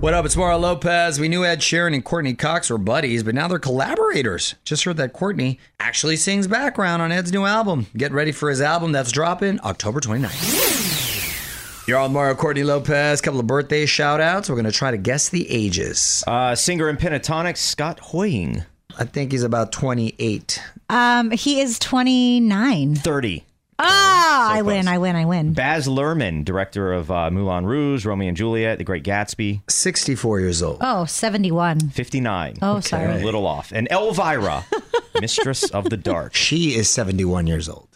What 0.00 0.12
up? 0.12 0.26
It's 0.26 0.36
Mario 0.36 0.58
Lopez. 0.58 1.18
We 1.18 1.28
knew 1.28 1.42
Ed 1.44 1.60
Sheeran 1.60 1.94
and 1.94 2.04
Courteney 2.04 2.34
Cox 2.34 2.68
were 2.68 2.76
buddies, 2.76 3.22
but 3.22 3.34
now 3.34 3.48
they're 3.48 3.58
collaborators. 3.58 4.54
Just 4.62 4.84
heard 4.84 4.98
that 4.98 5.14
Courtney 5.14 5.58
actually 5.80 6.16
sings 6.16 6.46
background 6.46 7.00
on 7.00 7.10
Ed's 7.10 7.32
new 7.32 7.46
album. 7.46 7.86
Get 7.96 8.12
ready 8.12 8.30
for 8.30 8.50
his 8.50 8.60
album 8.60 8.92
that's 8.92 9.10
dropping 9.10 9.58
October 9.60 10.00
29th. 10.00 11.88
You're 11.88 11.98
on 11.98 12.12
Mario 12.12 12.34
Courtney 12.34 12.62
Lopez. 12.62 13.22
Couple 13.22 13.40
of 13.40 13.46
birthday 13.46 13.86
shout 13.86 14.20
outs. 14.20 14.50
We're 14.50 14.56
going 14.56 14.66
to 14.66 14.72
try 14.72 14.90
to 14.90 14.98
guess 14.98 15.30
the 15.30 15.50
ages. 15.50 16.22
Uh, 16.26 16.54
singer 16.54 16.88
and 16.88 16.98
Pentatonix 16.98 17.56
Scott 17.56 17.98
Hoying, 18.00 18.64
I 18.98 19.04
think 19.04 19.32
he's 19.32 19.44
about 19.44 19.72
28. 19.72 20.62
Um, 20.90 21.30
he 21.30 21.60
is 21.60 21.78
29. 21.78 22.96
30. 22.96 23.45
Ah, 23.78 24.52
I 24.52 24.62
win, 24.62 24.88
I 24.88 24.98
win, 24.98 25.16
I 25.16 25.24
win. 25.26 25.52
Baz 25.52 25.86
Luhrmann, 25.86 26.44
director 26.44 26.92
of 26.92 27.10
uh, 27.10 27.30
Moulin 27.30 27.66
Rouge, 27.66 28.06
Romeo 28.06 28.28
and 28.28 28.36
Juliet, 28.36 28.78
The 28.78 28.84
Great 28.84 29.04
Gatsby, 29.04 29.62
64 29.68 30.40
years 30.40 30.62
old. 30.62 30.78
Oh, 30.80 31.04
71. 31.04 31.90
59. 31.90 32.56
Oh, 32.62 32.80
sorry. 32.80 33.20
A 33.20 33.24
little 33.24 33.46
off. 33.46 33.72
And 33.72 33.86
Elvira, 33.90 34.64
Mistress 35.20 35.68
of 35.70 35.90
the 35.90 35.96
Dark. 35.98 36.34
She 36.34 36.74
is 36.74 36.88
71 36.88 37.46
years 37.46 37.68
old. 37.68 37.88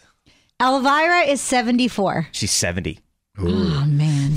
Elvira 0.61 1.21
is 1.21 1.41
74. 1.41 2.27
She's 2.31 2.51
70. 2.51 2.99
Oh, 3.39 3.85
man. 3.87 4.33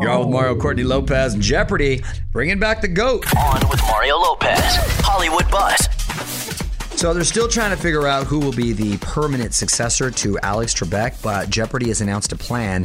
You're 0.00 0.10
on 0.10 0.20
with 0.20 0.28
Mario 0.28 0.56
Courtney 0.56 0.84
Lopez 0.84 1.34
and 1.34 1.42
Jeopardy, 1.42 2.02
bringing 2.32 2.58
back 2.60 2.80
the 2.80 2.88
GOAT. 2.88 3.24
On 3.36 3.68
with 3.68 3.80
Mario 3.88 4.18
Lopez. 4.18 4.60
Hollywood 5.04 5.50
Buzz. 5.50 5.88
So 7.02 7.12
they're 7.12 7.24
still 7.24 7.48
trying 7.48 7.70
to 7.70 7.76
figure 7.76 8.06
out 8.06 8.28
who 8.28 8.38
will 8.38 8.52
be 8.52 8.72
the 8.72 8.96
permanent 8.98 9.54
successor 9.54 10.08
to 10.12 10.38
Alex 10.38 10.72
Trebek, 10.72 11.20
but 11.20 11.50
Jeopardy 11.50 11.88
has 11.88 12.00
announced 12.00 12.30
a 12.30 12.36
plan. 12.36 12.84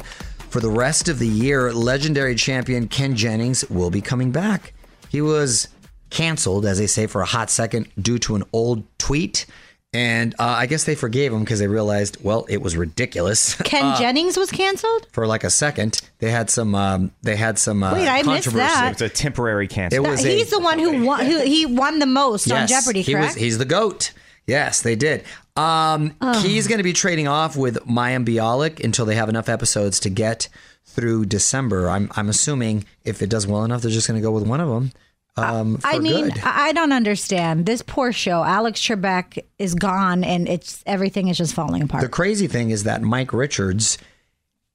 For 0.50 0.60
the 0.60 0.72
rest 0.72 1.08
of 1.08 1.20
the 1.20 1.28
year, 1.28 1.72
legendary 1.72 2.34
champion 2.34 2.88
Ken 2.88 3.16
Jennings 3.16 3.70
will 3.70 3.92
be 3.92 4.02
coming 4.02 4.32
back. 4.32 4.74
He 5.10 5.22
was 5.22 5.68
canceled, 6.10 6.66
as 6.66 6.80
they 6.80 6.88
say, 6.88 7.06
for 7.06 7.22
a 7.22 7.28
hot 7.28 7.52
second 7.52 7.92
due 8.02 8.18
to 8.18 8.36
an 8.36 8.44
old 8.54 8.86
tweet. 8.98 9.46
And 9.94 10.36
uh, 10.38 10.44
I 10.44 10.66
guess 10.66 10.84
they 10.84 10.96
forgave 10.96 11.32
him 11.32 11.40
because 11.40 11.60
they 11.60 11.68
realized, 11.68 12.18
well, 12.22 12.46
it 12.50 12.62
was 12.62 12.76
ridiculous. 12.76 13.56
Ken 13.64 13.86
Uh, 13.86 13.98
Jennings 13.98 14.36
was 14.38 14.52
canceled? 14.52 15.08
for 15.14 15.26
like 15.26 15.44
a 15.46 15.50
second. 15.50 16.02
They 16.20 16.30
had 16.30 16.50
some. 16.50 16.76
Um, 16.76 17.12
they 17.24 17.36
had 17.38 17.58
some. 17.58 17.84
Uh, 17.84 17.94
Wait, 17.94 18.08
I 18.08 18.18
missed 18.18 18.26
controversy. 18.48 18.58
that. 18.58 18.92
It's 18.94 19.02
a 19.02 19.10
temporary 19.10 19.68
cancel. 19.68 20.04
It 20.06 20.08
was 20.10 20.26
a- 20.26 20.28
He's 20.30 20.50
the 20.52 20.60
one 20.60 20.78
who 20.80 21.06
won, 21.06 21.26
who 21.26 21.40
he 21.42 21.66
won 21.66 22.00
the 22.00 22.06
most 22.06 22.52
on 22.52 22.68
Yes, 22.68 22.70
Jeopardy, 22.70 23.02
he 23.02 23.16
was, 23.16 23.26
correct? 23.28 23.38
he's 23.40 23.58
the 23.58 23.66
goat. 23.66 24.12
Yes, 24.46 24.82
they 24.82 24.96
did. 24.96 25.24
Um, 25.56 26.16
Oh. 26.22 26.40
He's 26.42 26.68
going 26.68 26.78
to 26.80 26.84
be 26.84 26.94
trading 26.94 27.28
off 27.28 27.56
with 27.58 27.78
Mayim 27.86 28.26
Bialik 28.26 28.84
until 28.84 29.06
they 29.06 29.16
have 29.16 29.30
enough 29.30 29.50
episodes 29.50 30.00
to 30.02 30.10
get 30.10 30.48
through 30.86 31.26
December. 31.26 31.90
I'm 31.90 32.12
I'm 32.16 32.30
assuming 32.30 32.86
if 33.06 33.22
it 33.22 33.30
does 33.30 33.48
well 33.48 33.64
enough, 33.64 33.82
they're 33.82 33.92
just 33.92 34.08
going 34.08 34.20
to 34.20 34.24
go 34.26 34.32
with 34.32 34.46
one 34.48 34.60
of 34.62 34.70
them. 34.70 34.92
Um, 35.38 35.78
for 35.78 35.88
I 35.88 36.00
mean, 36.00 36.30
good. 36.30 36.40
I 36.44 36.68
I 36.68 36.74
don't 36.74 36.92
understand. 36.92 37.66
This 37.66 37.82
poor 37.82 38.12
show, 38.12 38.44
Alex 38.44 38.82
Trebek 38.82 39.44
is 39.58 39.74
gone 39.76 40.24
and 40.24 40.50
it's 40.50 40.84
everything 40.86 41.28
is 41.30 41.38
just 41.38 41.54
falling 41.54 41.82
apart. 41.82 42.04
The 42.04 42.10
crazy 42.10 42.48
thing 42.48 42.72
is 42.72 42.84
that 42.84 43.02
Mike 43.02 43.32
Richards, 43.32 43.98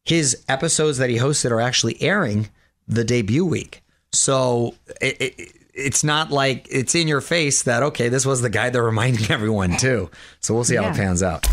his 0.04 0.42
episodes 0.48 0.98
that 0.98 1.10
he 1.10 1.16
hosted 1.16 1.50
are 1.50 1.60
actually 1.60 2.00
airing 2.00 2.48
the 2.88 3.04
debut 3.04 3.44
week. 3.44 3.82
So 4.12 4.74
it, 5.00 5.20
it, 5.20 5.52
it's 5.74 6.04
not 6.04 6.30
like 6.30 6.66
it's 6.70 6.94
in 6.94 7.08
your 7.08 7.20
face 7.20 7.62
that, 7.62 7.82
okay, 7.82 8.08
this 8.08 8.26
was 8.26 8.42
the 8.42 8.50
guy 8.50 8.70
they're 8.70 8.82
reminding 8.82 9.30
everyone 9.30 9.76
too. 9.76 10.10
So 10.40 10.54
we'll 10.54 10.64
see 10.64 10.76
how 10.76 10.88
it 10.88 10.94
pans 10.94 11.22
out. 11.22 11.46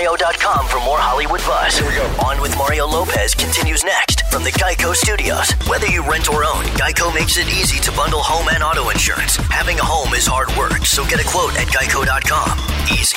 OnWithMario.com 0.00 0.66
for 0.68 0.80
more 0.80 0.98
Hollywood 0.98 1.40
buzz. 1.40 1.76
Here 1.76 1.86
we 1.86 1.94
go. 1.94 2.06
On 2.24 2.40
with 2.40 2.56
Mario 2.56 2.86
Lopez 2.86 3.34
continues 3.34 3.84
next 3.84 4.22
from 4.30 4.42
the 4.42 4.50
Geico 4.52 4.94
Studios. 4.94 5.52
Whether 5.68 5.88
you 5.88 6.02
rent 6.08 6.30
or 6.30 6.44
own, 6.44 6.64
Geico 6.76 7.14
makes 7.14 7.36
it 7.36 7.46
easy 7.48 7.78
to 7.80 7.92
bundle 7.92 8.20
home 8.20 8.48
and 8.48 8.62
auto 8.62 8.88
insurance. 8.88 9.36
Having 9.36 9.78
a 9.78 9.84
home 9.84 10.14
is 10.14 10.26
hard 10.26 10.48
work, 10.56 10.86
so 10.86 11.04
get 11.04 11.20
a 11.20 11.28
quote 11.28 11.54
at 11.58 11.66
Geico.com. 11.68 12.58
Easy. 12.90 13.16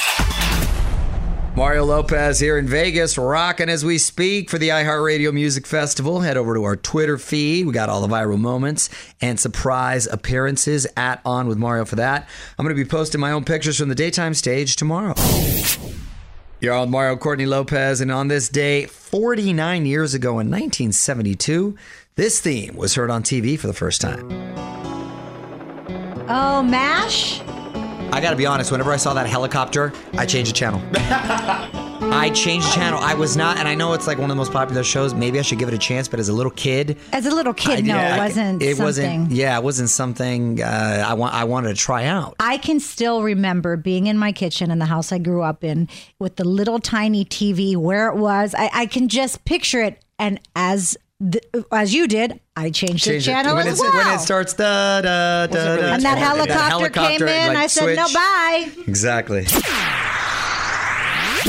Mario 1.56 1.86
Lopez 1.86 2.40
here 2.40 2.58
in 2.58 2.68
Vegas, 2.68 3.18
rocking 3.18 3.70
as 3.70 3.86
we 3.86 3.98
speak 3.98 4.50
for 4.50 4.58
the 4.58 4.70
iHeartRadio 4.70 5.32
Music 5.32 5.68
Festival. 5.68 6.22
Head 6.22 6.36
over 6.36 6.56
to 6.56 6.64
our 6.64 6.76
Twitter 6.76 7.18
feed. 7.18 7.66
We 7.68 7.72
got 7.74 7.90
all 7.90 8.02
the 8.02 8.14
viral 8.14 8.40
moments 8.40 8.90
and 9.22 9.40
surprise 9.40 10.08
appearances 10.08 10.88
at 10.98 11.22
On 11.24 11.48
with 11.48 11.60
Mario 11.60 11.86
for 11.86 11.96
that. 11.98 12.28
I'm 12.58 12.66
going 12.66 12.76
to 12.76 12.84
be 12.84 12.90
posting 12.90 13.22
my 13.22 13.32
own 13.32 13.46
pictures 13.46 13.78
from 13.78 13.90
the 13.90 13.96
daytime 13.96 14.34
stage 14.34 14.76
tomorrow. 14.76 15.14
You're 16.64 16.74
on 16.74 16.90
Mario 16.90 17.18
Courtney 17.18 17.46
Lopez, 17.46 18.00
and 18.00 18.10
on 18.10 18.30
this 18.30 18.48
day, 18.48 18.86
49 18.86 19.86
years 19.86 20.14
ago 20.14 20.40
in 20.40 20.50
1972, 20.50 21.76
this 22.16 22.40
theme 22.40 22.78
was 22.78 22.96
heard 22.96 23.10
on 23.10 23.22
TV 23.22 23.60
for 23.60 23.68
the 23.68 23.74
first 23.74 24.00
time. 24.00 24.32
oh, 26.30 26.64
MASH? 26.64 27.42
I 27.42 28.22
got 28.22 28.30
to 28.30 28.38
be 28.38 28.46
honest. 28.46 28.72
Whenever 28.72 28.94
I 28.94 28.96
saw 28.96 29.14
that 29.14 29.28
helicopter, 29.28 29.92
I 30.14 30.26
changed 30.26 30.52
the 30.52 30.56
channel. 30.56 30.80
I 32.12 32.30
changed 32.30 32.68
the 32.68 32.72
channel. 32.74 33.00
I 33.02 33.14
was 33.16 33.36
not, 33.36 33.58
and 33.58 33.68
I 33.68 33.76
know 33.76 33.94
it's 33.94 34.08
like 34.08 34.18
one 34.18 34.26
of 34.26 34.36
the 34.36 34.40
most 34.40 34.52
popular 34.52 34.84
shows. 34.84 35.14
Maybe 35.14 35.40
I 35.40 35.42
should 35.42 35.60
give 35.60 35.68
it 35.68 35.74
a 35.74 35.78
chance. 35.80 36.08
But 36.08 36.20
as 36.20 36.30
a 36.30 36.34
little 36.34 36.52
kid, 36.52 36.98
As 37.12 37.26
a 37.26 37.32
little 37.32 37.54
kid, 37.54 37.80
I- 37.80 37.82
no, 37.82 37.96
yeah, 37.96 38.16
it 38.16 38.20
wasn't 38.20 38.62
It 38.62 38.66
something. 38.78 38.84
wasn't. 38.86 39.32
Yeah, 39.32 39.58
it 39.58 39.64
wasn't 39.64 39.90
something 39.90 40.62
uh, 40.62 41.06
I 41.08 41.14
want. 41.16 41.34
I 41.34 41.44
wanted 41.44 41.70
to 41.70 41.76
try 41.76 42.06
out. 42.06 42.36
I 42.40 42.58
can 42.58 42.80
still 42.80 43.24
remember 43.24 43.76
being 43.78 44.08
in 44.08 44.18
my 44.18 44.32
kitchen 44.32 44.72
in 44.72 44.80
the 44.80 44.86
house 44.86 45.12
I 45.12 45.18
grew 45.18 45.42
up 45.42 45.64
in 45.64 45.90
with 46.20 46.36
the 46.38 46.44
little 46.46 46.80
tiny 46.80 47.26
TV 47.26 47.76
where 47.76 48.08
it 48.10 48.16
was. 48.16 48.56
I, 48.58 48.70
I 48.74 48.86
can 48.86 49.08
just 49.10 49.44
picture 49.46 49.82
it. 49.82 50.02
And 50.20 50.40
as 50.56 50.96
the, 51.20 51.42
as 51.72 51.94
you 51.94 52.08
did, 52.08 52.40
I 52.56 52.70
changed 52.70 53.06
the 53.06 53.12
Changed 53.12 53.28
it. 53.28 53.32
channel 53.32 53.56
when, 53.56 53.68
as 53.68 53.80
well. 53.80 53.94
when 53.94 54.16
it 54.16 54.20
starts, 54.20 54.54
da, 54.54 55.02
da, 55.02 55.48
da, 55.48 55.60
really 55.72 55.82
da, 55.82 55.94
and 55.94 56.04
that 56.04 56.16
da, 56.16 56.70
helicopter, 56.70 57.26
came 57.26 57.28
in. 57.28 57.48
like, 57.50 57.58
I 57.58 57.68
said, 57.68 57.96
no, 57.96 58.08
bye. 58.14 58.70
Exactly. 58.88 59.46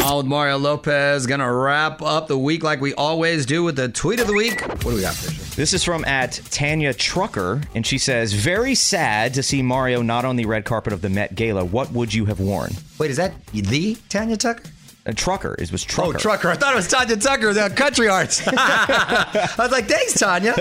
On 0.02 0.16
with 0.18 0.26
Mario 0.26 0.58
Lopez. 0.58 1.26
Gonna 1.26 1.50
wrap 1.52 2.02
up 2.02 2.26
the 2.26 2.36
week 2.36 2.62
like 2.62 2.80
we 2.80 2.92
always 2.94 3.46
do 3.46 3.62
with 3.62 3.76
the 3.76 3.88
tweet 3.88 4.20
of 4.20 4.26
the 4.26 4.32
week. 4.34 4.60
What 4.60 4.80
do 4.82 4.94
we 4.96 5.00
got, 5.00 5.14
Fisher? 5.14 5.42
This 5.56 5.72
is 5.72 5.84
from 5.84 6.04
at 6.04 6.40
Tanya 6.50 6.92
Trucker, 6.92 7.62
and 7.74 7.86
she 7.86 7.96
says, 7.98 8.32
"Very 8.32 8.74
sad 8.74 9.34
to 9.34 9.42
see 9.42 9.62
Mario 9.62 10.02
not 10.02 10.24
on 10.24 10.36
the 10.36 10.46
red 10.46 10.64
carpet 10.64 10.92
of 10.92 11.00
the 11.00 11.08
Met 11.08 11.34
Gala. 11.34 11.64
What 11.64 11.92
would 11.92 12.12
you 12.12 12.26
have 12.26 12.40
worn?" 12.40 12.72
Wait, 12.98 13.10
is 13.10 13.16
that 13.16 13.34
the 13.52 13.96
Tanya 14.08 14.36
Tucker? 14.36 14.64
A 15.06 15.14
trucker. 15.14 15.54
It 15.58 15.70
was 15.70 15.84
oh, 15.84 15.88
Trucker. 15.88 16.16
Oh, 16.16 16.18
Trucker. 16.18 16.48
I 16.50 16.54
thought 16.56 16.72
it 16.72 16.76
was 16.76 16.88
Tanya 16.88 17.16
Tucker, 17.16 17.52
the 17.52 17.70
country 17.70 18.08
arts. 18.08 18.42
I 18.48 19.54
was 19.58 19.70
like, 19.70 19.86
thanks, 19.86 20.14
Tanya. 20.14 20.54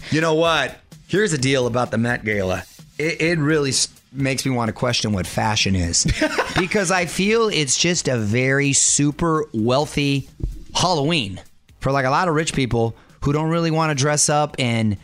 You 0.10 0.20
know 0.20 0.34
what? 0.34 0.76
Here's 1.08 1.32
the 1.32 1.38
deal 1.38 1.66
about 1.66 1.90
the 1.90 1.98
Met 1.98 2.24
Gala. 2.24 2.64
It, 2.98 3.20
it 3.20 3.38
really 3.38 3.70
s- 3.70 3.88
makes 4.12 4.44
me 4.44 4.52
want 4.52 4.68
to 4.68 4.72
question 4.72 5.12
what 5.12 5.26
fashion 5.26 5.74
is 5.74 6.06
because 6.58 6.90
I 6.90 7.06
feel 7.06 7.48
it's 7.48 7.76
just 7.76 8.08
a 8.08 8.18
very 8.18 8.72
super 8.72 9.46
wealthy 9.52 10.28
Halloween 10.74 11.40
for 11.80 11.92
like 11.92 12.04
a 12.04 12.10
lot 12.10 12.28
of 12.28 12.34
rich 12.34 12.54
people 12.54 12.94
who 13.22 13.32
don't 13.32 13.48
really 13.48 13.70
want 13.70 13.90
to 13.90 14.00
dress 14.00 14.28
up 14.28 14.58
in 14.58 14.98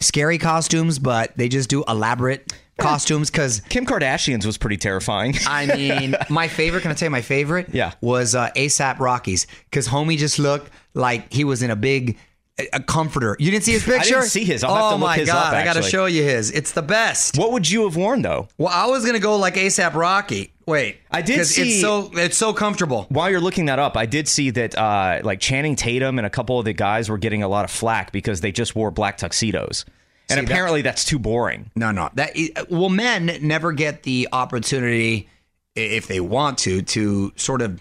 scary 0.00 0.38
costumes, 0.38 0.98
but 0.98 1.36
they 1.36 1.48
just 1.48 1.68
do 1.68 1.84
elaborate 1.88 2.52
costumes 2.78 3.30
because 3.30 3.60
Kim 3.68 3.86
Kardashian's 3.86 4.46
was 4.46 4.58
pretty 4.58 4.76
terrifying. 4.76 5.34
I 5.46 5.66
mean, 5.66 6.16
my 6.30 6.48
favorite, 6.48 6.82
can 6.82 6.90
I 6.90 6.94
tell 6.94 7.06
you 7.06 7.10
my 7.10 7.22
favorite? 7.22 7.68
Yeah. 7.72 7.92
Was 8.00 8.34
uh, 8.34 8.50
ASAP 8.56 8.98
Rocky's 8.98 9.46
because 9.70 9.88
homie 9.88 10.18
just 10.18 10.38
looked 10.38 10.70
like 10.94 11.32
he 11.32 11.44
was 11.44 11.62
in 11.62 11.70
a 11.70 11.76
big 11.76 12.18
a- 12.58 12.80
comforter. 12.80 13.36
You 13.38 13.50
didn't 13.50 13.64
see 13.64 13.72
his 13.72 13.84
picture? 13.84 14.16
I 14.16 14.20
didn't 14.20 14.30
see 14.30 14.44
his. 14.44 14.62
I'll 14.64 14.72
oh 14.72 14.74
have 14.74 14.88
to 14.90 14.94
look 14.96 15.00
my 15.00 15.16
his 15.16 15.28
god! 15.28 15.48
up, 15.48 15.54
I 15.54 15.64
got 15.64 15.74
to 15.74 15.82
show 15.82 16.06
you 16.06 16.22
his. 16.22 16.50
It's 16.50 16.72
the 16.72 16.82
best. 16.82 17.36
What 17.38 17.52
would 17.52 17.70
you 17.70 17.84
have 17.84 17.96
worn 17.96 18.22
though? 18.22 18.48
Well, 18.58 18.72
I 18.72 18.86
was 18.86 19.04
gonna 19.04 19.18
go 19.18 19.36
like 19.36 19.54
ASAP 19.54 19.94
Rocky. 19.94 20.52
Wait, 20.66 20.96
I 21.10 21.20
did 21.20 21.44
see 21.46 21.72
it's 21.72 21.80
so 21.80 22.10
it's 22.14 22.36
so 22.38 22.54
comfortable. 22.54 23.06
While 23.10 23.30
you're 23.30 23.40
looking 23.40 23.66
that 23.66 23.78
up, 23.78 23.96
I 23.96 24.06
did 24.06 24.28
see 24.28 24.50
that 24.50 24.76
uh, 24.76 25.20
like 25.22 25.40
Channing 25.40 25.76
Tatum 25.76 26.18
and 26.18 26.26
a 26.26 26.30
couple 26.30 26.58
of 26.58 26.64
the 26.64 26.72
guys 26.72 27.08
were 27.10 27.18
getting 27.18 27.42
a 27.42 27.48
lot 27.48 27.64
of 27.64 27.70
flack 27.70 28.12
because 28.12 28.40
they 28.40 28.50
just 28.52 28.74
wore 28.74 28.90
black 28.90 29.18
tuxedos, 29.18 29.84
and 30.30 30.38
See, 30.38 30.44
that- 30.46 30.50
apparently 30.50 30.80
that's 30.82 31.04
too 31.04 31.18
boring. 31.18 31.70
No, 31.76 31.90
no. 31.92 32.08
That 32.14 32.36
well, 32.70 32.88
men 32.88 33.38
never 33.42 33.72
get 33.72 34.04
the 34.04 34.28
opportunity 34.32 35.28
if 35.74 36.06
they 36.06 36.20
want 36.20 36.58
to 36.58 36.80
to 36.82 37.32
sort 37.36 37.60
of 37.60 37.78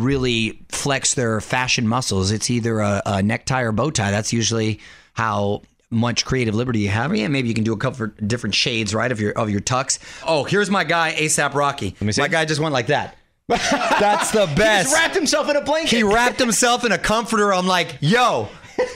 really 0.00 0.60
flex 0.68 1.14
their 1.14 1.40
fashion 1.40 1.86
muscles. 1.88 2.30
It's 2.30 2.50
either 2.50 2.80
a, 2.80 3.02
a 3.06 3.22
necktie 3.22 3.62
or 3.62 3.72
bow 3.72 3.90
tie. 3.90 4.10
That's 4.10 4.32
usually 4.32 4.80
how 5.14 5.62
much 5.90 6.24
creative 6.24 6.54
liberty 6.54 6.80
you 6.80 6.88
have. 6.90 7.14
Yeah, 7.16 7.28
maybe 7.28 7.48
you 7.48 7.54
can 7.54 7.64
do 7.64 7.72
a 7.72 7.76
couple 7.78 8.04
of 8.06 8.28
different 8.28 8.54
shades, 8.54 8.94
right, 8.94 9.10
of 9.10 9.20
your 9.20 9.32
of 9.32 9.50
your 9.50 9.60
tux. 9.60 9.98
Oh, 10.26 10.44
here's 10.44 10.70
my 10.70 10.84
guy, 10.84 11.14
ASAP 11.14 11.54
Rocky. 11.54 11.86
Let 11.90 12.02
me 12.02 12.12
see. 12.12 12.20
My 12.22 12.28
guy 12.28 12.44
just 12.44 12.60
went 12.60 12.72
like 12.72 12.88
that. 12.88 13.16
That's 13.48 14.30
the 14.30 14.46
He 14.46 14.54
best. 14.56 14.90
just 14.90 14.94
wrapped 14.94 15.14
himself 15.14 15.48
in 15.48 15.56
a 15.56 15.62
blanket. 15.62 15.96
He 15.96 16.02
wrapped 16.02 16.38
himself 16.38 16.84
in 16.84 16.92
a 16.92 16.98
comforter. 16.98 17.52
I'm 17.54 17.66
like, 17.66 17.96
yo, 18.00 18.48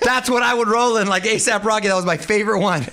that's 0.02 0.28
what 0.28 0.42
I 0.42 0.52
would 0.52 0.68
roll 0.68 0.98
in. 0.98 1.06
Like 1.08 1.22
ASAP 1.24 1.64
Rocky. 1.64 1.88
That 1.88 1.94
was 1.96 2.04
my 2.04 2.18
favorite 2.18 2.60
one. 2.60 2.86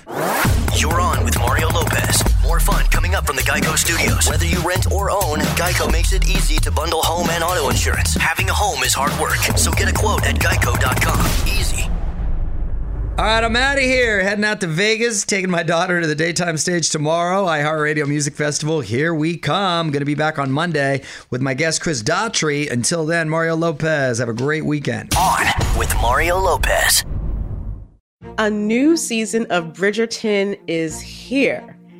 You're 0.76 0.98
on 1.00 1.22
with 1.22 1.38
Mario 1.38 1.68
Lopez. 1.68 2.22
More 2.50 2.58
fun 2.58 2.84
coming 2.86 3.14
up 3.14 3.28
from 3.28 3.36
the 3.36 3.42
Geico 3.42 3.78
Studios. 3.78 4.28
Whether 4.28 4.44
you 4.44 4.58
rent 4.66 4.90
or 4.90 5.08
own, 5.08 5.38
Geico 5.54 5.88
makes 5.92 6.12
it 6.12 6.28
easy 6.28 6.56
to 6.56 6.72
bundle 6.72 7.00
home 7.00 7.30
and 7.30 7.44
auto 7.44 7.70
insurance. 7.70 8.14
Having 8.14 8.50
a 8.50 8.52
home 8.52 8.82
is 8.82 8.92
hard 8.92 9.12
work, 9.20 9.36
so 9.56 9.70
get 9.70 9.88
a 9.88 9.92
quote 9.92 10.26
at 10.26 10.34
geico.com. 10.34 11.48
Easy. 11.48 11.84
All 13.16 13.24
right, 13.24 13.44
I'm 13.44 13.54
out 13.54 13.76
of 13.76 13.84
here. 13.84 14.20
Heading 14.24 14.44
out 14.44 14.60
to 14.62 14.66
Vegas, 14.66 15.24
taking 15.24 15.48
my 15.48 15.62
daughter 15.62 16.00
to 16.00 16.08
the 16.08 16.16
daytime 16.16 16.56
stage 16.56 16.90
tomorrow. 16.90 17.46
iHeartRadio 17.46 18.08
Music 18.08 18.34
Festival. 18.34 18.80
Here 18.80 19.14
we 19.14 19.36
come. 19.36 19.92
Going 19.92 20.00
to 20.00 20.04
be 20.04 20.16
back 20.16 20.36
on 20.40 20.50
Monday 20.50 21.02
with 21.30 21.40
my 21.40 21.54
guest 21.54 21.80
Chris 21.80 22.02
Daughtry. 22.02 22.68
Until 22.68 23.06
then, 23.06 23.28
Mario 23.28 23.54
Lopez. 23.54 24.18
Have 24.18 24.28
a 24.28 24.34
great 24.34 24.64
weekend. 24.64 25.14
On 25.14 25.46
with 25.78 25.94
Mario 26.02 26.36
Lopez. 26.36 27.04
A 28.38 28.50
new 28.50 28.96
season 28.96 29.46
of 29.50 29.66
Bridgerton 29.66 30.58
is 30.66 31.00
here. 31.00 31.76